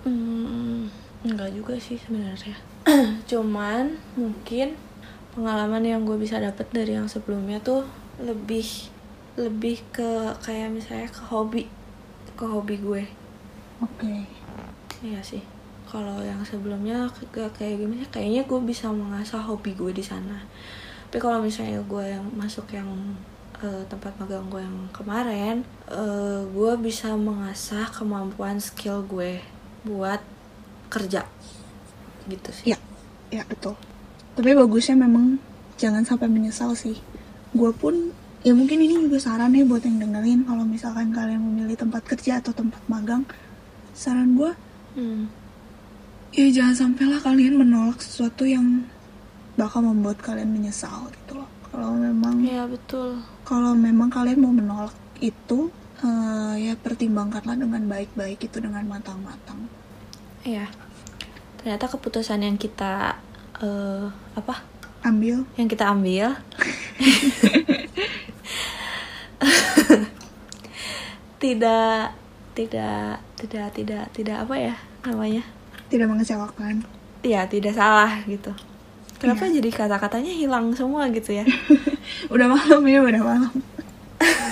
[0.06, 0.92] hmm,
[1.24, 2.56] enggak juga sih sebenarnya.
[3.30, 3.86] Cuman
[4.20, 4.76] mungkin
[5.34, 7.84] pengalaman yang gue bisa dapat dari yang sebelumnya tuh
[8.22, 8.66] lebih
[9.34, 11.66] lebih ke kayak misalnya ke hobi
[12.38, 13.04] ke hobi gue.
[13.82, 14.14] oke
[15.04, 15.44] Iya sih.
[15.84, 18.08] Kalau yang sebelumnya gak kayak gimana?
[18.08, 20.48] Kayaknya gue bisa mengasah hobi gue di sana.
[21.12, 22.88] Tapi kalau misalnya gue yang masuk yang
[23.60, 29.44] eh, tempat magang gue yang kemarin, eh, gue bisa mengasah kemampuan skill gue
[29.84, 30.24] buat
[30.88, 31.28] kerja.
[32.32, 32.66] Gitu sih.
[32.72, 32.80] ya
[33.28, 33.76] ya betul
[34.34, 35.38] tapi bagusnya memang
[35.76, 36.98] jangan sampai menyesal sih
[37.54, 38.12] gue pun
[38.42, 42.42] ya mungkin ini juga saran ya buat yang dengerin kalau misalkan kalian memilih tempat kerja
[42.42, 43.24] atau tempat magang
[43.94, 44.52] saran gue
[44.94, 45.26] Hmm.
[46.30, 48.86] ya jangan sampailah kalian menolak sesuatu yang
[49.58, 53.18] bakal membuat kalian menyesal gitu loh kalau memang Iya betul.
[53.42, 55.74] kalau memang kalian mau menolak itu
[56.06, 59.66] eh, ya pertimbangkanlah dengan baik-baik itu dengan matang-matang
[60.46, 60.70] Iya.
[61.58, 63.23] Ternyata keputusan yang kita
[63.64, 64.06] eh,
[64.36, 64.56] apa?
[65.04, 65.44] ambil.
[65.60, 66.32] Yang kita ambil.
[71.44, 72.00] Tidak
[72.56, 75.44] tidak tidak tidak tidak apa ya namanya?
[75.92, 76.88] Tidak mengecewakan.
[77.20, 78.56] Ya tidak salah gitu.
[79.20, 79.60] Kenapa Iya.
[79.60, 81.44] jadi kata-katanya hilang semua gitu ya?
[82.34, 83.54] Udah malam ya udah malam.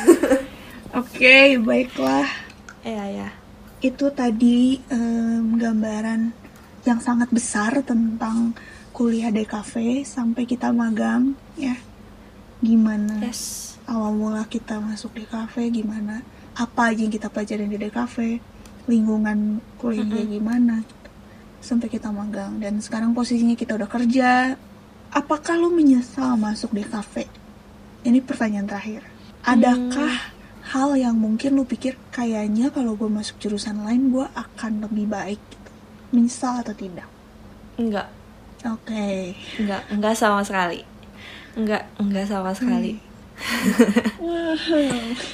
[1.00, 2.28] Oke baiklah.
[2.84, 3.30] Ya ya
[3.82, 6.30] itu tadi em, gambaran
[6.86, 8.54] yang sangat besar tentang
[9.02, 11.74] kuliah DKV sampai kita magang ya.
[12.62, 13.74] Gimana yes.
[13.90, 16.22] awal mula kita masuk DKV gimana?
[16.54, 18.38] Apa aja yang kita pelajarin di DKV
[18.86, 20.86] lingkungan kuliahnya gimana?
[20.86, 21.10] Gitu.
[21.66, 22.62] sampai kita magang.
[22.62, 24.54] Dan sekarang posisinya kita udah kerja.
[25.10, 27.26] Apakah lo menyesal masuk DKV
[28.06, 29.02] ini pertanyaan terakhir.
[29.42, 30.30] Adakah
[30.78, 35.42] hal yang mungkin lo pikir kayaknya kalau gue masuk jurusan lain gue akan lebih baik?
[35.42, 35.70] Gitu.
[36.14, 37.10] menyesal atau tidak?
[37.82, 38.21] Enggak
[38.66, 39.36] oke.
[39.60, 40.86] Enggak enggak sama sekali.
[41.58, 42.98] Enggak enggak sama sekali.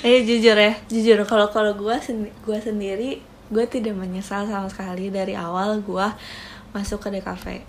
[0.07, 1.19] Eh jujur ya jujur.
[1.27, 3.19] Kalau kalau gue sendi gua sendiri
[3.51, 6.07] gue tidak menyesal sama sekali dari awal gue
[6.75, 7.63] masuk ke DKV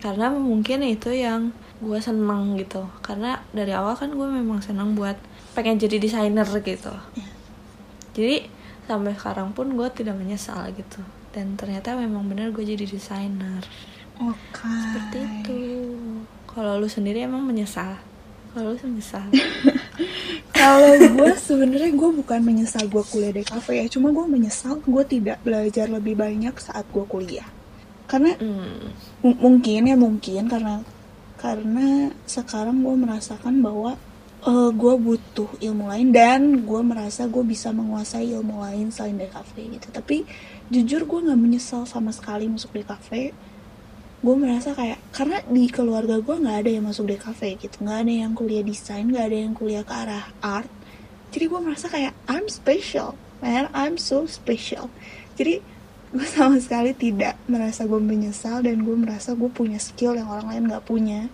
[0.00, 2.88] karena mungkin itu yang gue seneng gitu.
[3.04, 5.16] Karena dari awal kan gue memang seneng buat
[5.52, 6.92] pengen jadi desainer gitu.
[8.16, 8.48] Jadi
[8.88, 11.04] sampai sekarang pun gue tidak menyesal gitu.
[11.30, 13.62] Dan ternyata memang benar gue jadi desainer
[14.20, 14.68] oke.
[14.68, 15.60] Seperti itu.
[16.50, 17.96] Kalau lu sendiri emang menyesal?
[18.52, 19.24] Kalau lu menyesal?
[20.60, 25.04] Kalau gue sebenarnya gue bukan menyesal gue kuliah di kafe ya, cuma gue menyesal gue
[25.08, 27.46] tidak belajar lebih banyak saat gue kuliah.
[28.04, 29.24] Karena hmm.
[29.24, 30.50] m- mungkin ya mungkin.
[30.50, 30.84] Karena
[31.40, 33.96] karena sekarang gue merasakan bahwa
[34.44, 39.54] uh, gue butuh ilmu lain dan gue merasa gue bisa menguasai ilmu lain selain DKV
[39.80, 39.88] gitu.
[39.92, 40.28] Tapi
[40.68, 43.32] jujur gue nggak menyesal sama sekali masuk DKV
[44.20, 47.76] gue merasa kayak karena di keluarga gue nggak ada yang masuk DKV gitu.
[47.80, 50.68] Nggak ada yang kuliah desain nggak ada yang kuliah ke arah art.
[51.32, 53.72] Jadi gue merasa kayak I'm special man.
[53.72, 54.92] I'm so special.
[55.40, 55.64] Jadi
[56.10, 60.52] gue sama sekali tidak merasa gue menyesal dan gue merasa gue punya skill yang orang
[60.52, 61.32] lain nggak punya.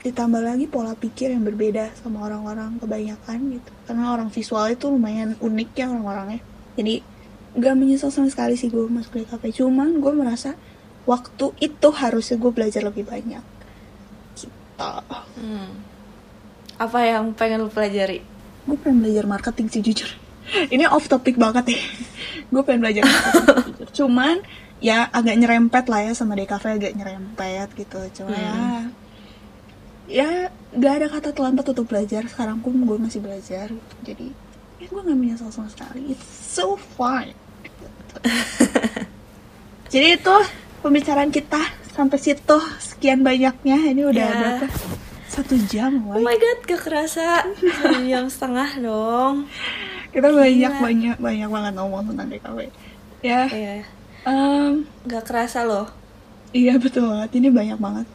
[0.00, 3.70] Ditambah lagi pola pikir yang berbeda sama orang-orang kebanyakan gitu.
[3.84, 6.40] Karena orang visual itu lumayan unik ya orang-orangnya.
[6.76, 6.94] Jadi
[7.54, 10.58] gak menyesal sama sekali sih gue masuk DKV cuman gue merasa
[11.04, 13.44] waktu itu harusnya gue belajar lebih banyak.
[14.34, 14.90] Gitu.
[15.38, 15.70] Hmm.
[16.74, 18.18] apa yang pengen lu pelajari?
[18.66, 20.10] Gue pengen belajar marketing sih jujur.
[20.74, 21.82] Ini off topic banget ya.
[22.52, 24.36] Gue pengen belajar marketing cuman
[24.82, 28.00] ya agak nyerempet lah ya sama DKV agak nyerempet gitu.
[28.18, 28.84] Cuma ya, hmm.
[30.10, 32.26] ya ya gak ada kata terlambat untuk belajar.
[32.26, 33.70] Sekarang pun gue masih belajar.
[33.70, 33.94] Gitu.
[34.02, 34.26] jadi
[34.82, 36.10] ya gue gak menyesal sama sekali.
[36.10, 37.30] It's so fun
[39.92, 40.36] jadi itu
[40.84, 41.64] pembicaraan kita
[41.96, 42.58] sampai situ.
[42.76, 43.80] Sekian banyaknya.
[43.88, 44.36] Ini udah yeah.
[44.36, 44.66] berapa?
[45.24, 46.20] Satu jam woy.
[46.20, 47.48] oh my god gak kerasa.
[47.56, 49.48] Satu jam setengah dong.
[50.12, 50.84] Kita banyak Gila.
[50.84, 52.58] banyak banyak banget ngomong tentang DKW
[53.24, 53.48] ya.
[53.48, 53.88] Yeah.
[54.28, 55.88] um, gak kerasa loh.
[56.52, 57.32] iya betul banget.
[57.40, 58.06] Ini banyak banget.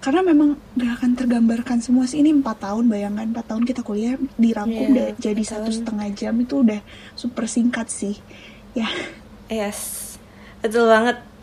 [0.00, 2.24] Karena memang gak akan tergambarkan semua sih.
[2.24, 6.34] Ini empat tahun bayangkan empat tahun kita kuliah dirangkum yeah, deh jadi satu setengah jam.
[6.40, 6.80] Itu udah
[7.14, 8.18] super singkat sih.
[8.74, 8.88] Ya.
[9.46, 10.16] Yes.
[10.58, 11.33] Betul banget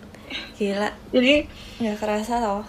[0.58, 0.90] Gila.
[1.12, 1.34] Jadi
[1.82, 2.66] nggak kerasa loh.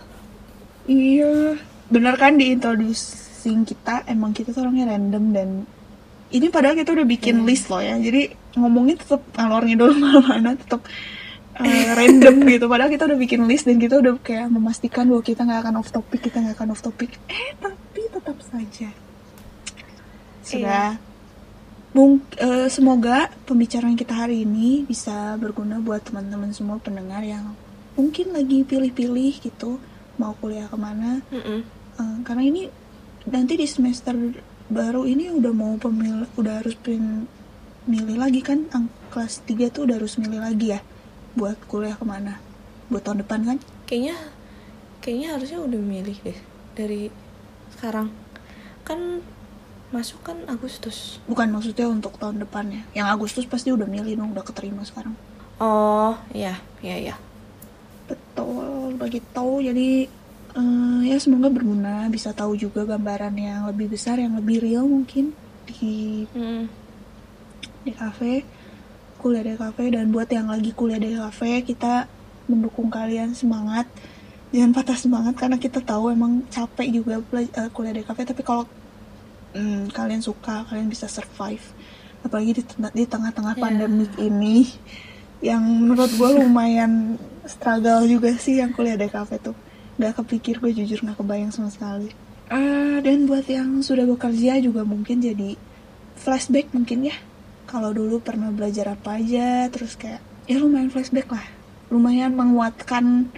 [0.86, 5.48] Iya, benar kan di introducing kita emang kita tuh orangnya random dan
[6.32, 7.46] ini padahal kita udah bikin hmm.
[7.46, 7.94] list loh ya.
[8.00, 10.82] Jadi ngomongnya tetap ngalornya dulu mana-mana tetap
[11.56, 12.66] uh, eh, random gitu.
[12.66, 15.90] Padahal kita udah bikin list dan kita udah kayak memastikan bahwa kita nggak akan off
[15.92, 17.14] topic, kita nggak akan off topic.
[17.30, 18.88] Eh tapi tetap saja
[20.42, 20.98] sudah.
[20.98, 21.11] Iya.
[21.92, 27.52] Mung, uh, semoga pembicaraan kita hari ini bisa berguna buat teman-teman semua pendengar yang
[27.92, 29.76] mungkin lagi pilih-pilih gitu
[30.16, 31.20] mau kuliah ke mana.
[31.28, 31.60] Mm -mm.
[32.00, 32.62] Uh, karena ini
[33.28, 34.16] nanti di semester
[34.72, 37.28] baru ini udah mau pemil udah harus pin
[37.84, 40.80] milih lagi kan ang kelas 3 tuh udah harus milih lagi ya
[41.36, 42.40] buat kuliah ke mana
[42.88, 44.16] buat tahun depan kan kayaknya
[45.04, 46.38] kayaknya harusnya udah milih deh
[46.72, 47.12] dari
[47.76, 48.08] sekarang
[48.88, 49.20] kan
[49.92, 51.20] masuk kan Agustus.
[51.28, 52.82] Bukan maksudnya untuk tahun depannya.
[52.96, 55.12] Yang Agustus pasti udah milih dong udah keterima sekarang.
[55.60, 57.14] Oh iya iya iya.
[58.08, 60.08] Betul begitu jadi
[60.56, 62.08] uh, ya semoga berguna.
[62.08, 65.36] Bisa tahu juga gambaran yang lebih besar yang lebih real mungkin
[65.68, 66.64] di hmm.
[67.84, 68.42] di kafe
[69.20, 69.92] kuliah di kafe.
[69.92, 72.08] Dan buat yang lagi kuliah di kafe kita
[72.48, 73.86] mendukung kalian semangat.
[74.52, 78.24] Jangan patah semangat karena kita tahu emang capek juga uh, kuliah di kafe.
[78.24, 78.64] Tapi kalau
[79.52, 81.62] hmm, kalian suka kalian bisa survive.
[82.22, 82.62] Apalagi di,
[82.94, 83.62] di tengah-tengah yeah.
[83.62, 84.68] pandemik ini
[85.42, 89.56] yang menurut gue lumayan struggle juga sih yang kuliah di kafe tuh.
[89.98, 92.14] Nggak kepikir gue jujur nggak kebayang sama sekali.
[92.52, 95.58] Uh, dan buat yang sudah bekerja juga mungkin jadi
[96.20, 97.16] flashback mungkin ya.
[97.66, 101.46] Kalau dulu pernah belajar apa aja terus kayak ya lumayan flashback lah.
[101.90, 103.28] Lumayan menguatkan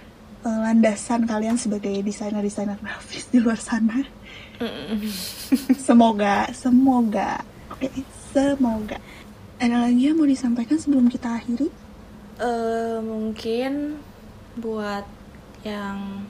[0.45, 4.05] uh, landasan kalian sebagai desainer-desainer grafis di luar sana
[5.87, 7.43] semoga, semoga.
[7.71, 7.91] Oke,
[8.31, 8.97] semoga.
[9.59, 11.71] Ada lagi yang mau disampaikan sebelum kita akhiri?
[12.35, 13.99] Uh, mungkin
[14.59, 15.07] buat
[15.63, 16.27] yang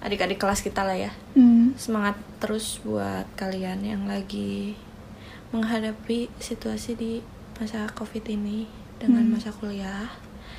[0.00, 1.12] adik-adik kelas kita lah ya.
[1.36, 1.76] Hmm.
[1.76, 4.74] Semangat terus buat kalian yang lagi
[5.52, 7.12] menghadapi situasi di
[7.60, 8.64] masa covid ini
[8.96, 9.32] dengan hmm.
[9.36, 10.08] masa kuliah.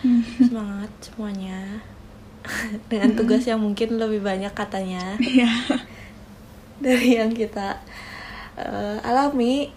[0.05, 0.21] Hmm.
[0.47, 1.81] Semangat semuanya.
[2.91, 5.15] dengan tugas yang mungkin lebih banyak katanya.
[5.23, 5.79] Yeah
[6.81, 7.81] dari yang kita
[8.57, 9.69] uh, alami.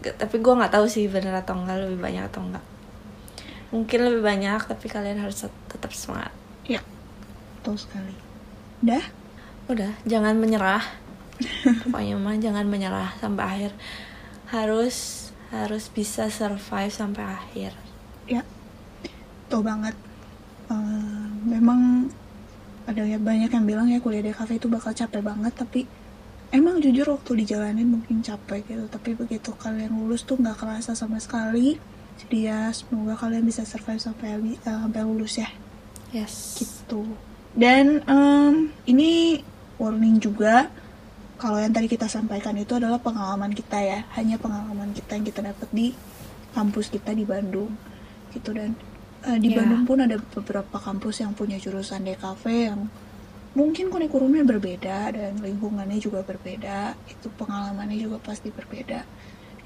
[0.00, 2.64] Tapi gue nggak tahu sih bener atau enggak lebih banyak atau enggak
[3.70, 6.34] mungkin lebih banyak tapi kalian harus tetap semangat.
[6.66, 6.82] Ya
[7.58, 8.14] betul sekali.
[8.82, 9.02] Udah?
[9.70, 10.82] Udah jangan menyerah.
[11.86, 13.72] Pokoknya mah jangan menyerah sampai akhir.
[14.50, 17.72] Harus harus bisa survive sampai akhir.
[18.26, 18.42] Ya
[19.46, 19.94] tuh banget.
[20.70, 22.10] Uh, memang
[22.90, 25.86] ada ya banyak yang bilang ya kuliah di kafe itu bakal capek banget tapi
[26.50, 28.84] emang jujur waktu dijalanin mungkin capek gitu.
[28.90, 31.78] Tapi begitu kalian lulus tuh nggak kerasa sama sekali.
[32.20, 35.48] Jadi ya semoga kalian bisa survive sampai uh, sampai lulus ya.
[36.10, 36.58] Yes.
[36.58, 37.06] Gitu.
[37.54, 39.40] Dan um, ini
[39.78, 40.68] warning juga
[41.40, 44.04] kalau yang tadi kita sampaikan itu adalah pengalaman kita ya.
[44.18, 45.94] Hanya pengalaman kita yang kita dapat di
[46.52, 47.72] kampus kita di Bandung.
[48.34, 48.74] Gitu dan
[49.26, 49.62] uh, di yeah.
[49.62, 52.80] Bandung pun ada beberapa kampus yang punya jurusan DKV yang
[53.50, 59.02] mungkin kurikulumnya berbeda dan lingkungannya juga berbeda itu pengalamannya juga pasti berbeda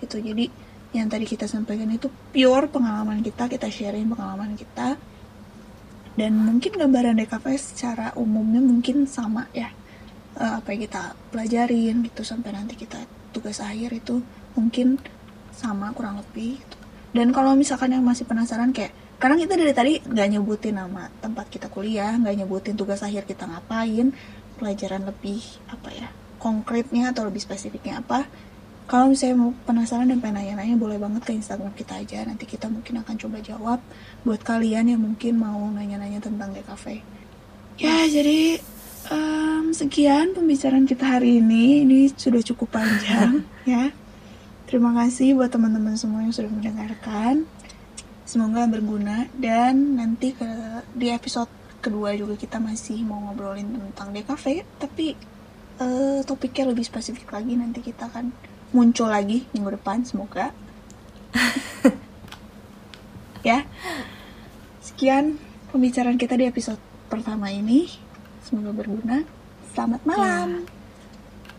[0.00, 0.48] itu jadi
[0.96, 4.96] yang tadi kita sampaikan itu pure pengalaman kita kita sharing pengalaman kita
[6.14, 9.68] dan mungkin gambaran DKV secara umumnya mungkin sama ya
[10.38, 13.04] uh, apa yang kita pelajarin gitu sampai nanti kita
[13.34, 14.22] tugas akhir itu
[14.54, 14.96] mungkin
[15.52, 16.76] sama kurang lebih gitu.
[17.12, 18.94] dan kalau misalkan yang masih penasaran kayak
[19.24, 23.48] karena kita dari tadi nggak nyebutin nama tempat kita kuliah nggak nyebutin tugas akhir kita
[23.48, 24.12] ngapain
[24.60, 25.40] pelajaran lebih
[25.72, 28.28] apa ya konkretnya atau lebih spesifiknya apa.
[28.84, 32.20] Kalau misalnya mau penasaran dan pengen nanya-nanya boleh banget ke Instagram kita aja.
[32.28, 33.80] Nanti kita mungkin akan coba jawab
[34.28, 37.00] buat kalian yang mungkin mau nanya-nanya tentang DKV
[37.74, 38.62] ya jadi
[39.10, 41.82] um, sekian pembicaraan kita hari ini.
[41.88, 43.42] Ini sudah cukup panjang
[43.72, 43.90] ya.
[44.68, 47.48] Terima kasih buat teman-teman semua yang sudah mendengarkan
[48.24, 50.48] semoga berguna dan nanti ke
[50.96, 51.48] di episode
[51.84, 55.12] kedua juga kita masih mau ngobrolin tentang DKV tapi
[55.76, 58.32] uh, topiknya lebih spesifik lagi nanti kita akan
[58.72, 60.50] muncul lagi minggu depan semoga.
[63.44, 63.60] Ya.
[64.80, 65.36] Sekian
[65.68, 66.80] pembicaraan kita di episode
[67.12, 67.92] pertama ini.
[68.40, 69.20] Semoga berguna.
[69.76, 70.08] Selamat ya.
[70.08, 70.48] malam.
[70.64, 70.72] Ya.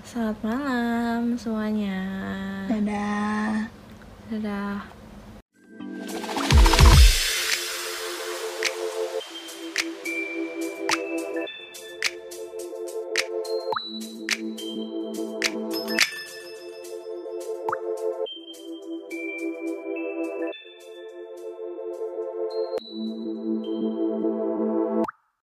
[0.09, 1.97] selamat malam semuanya.
[2.73, 3.69] Dadah.
[4.33, 4.95] Dadah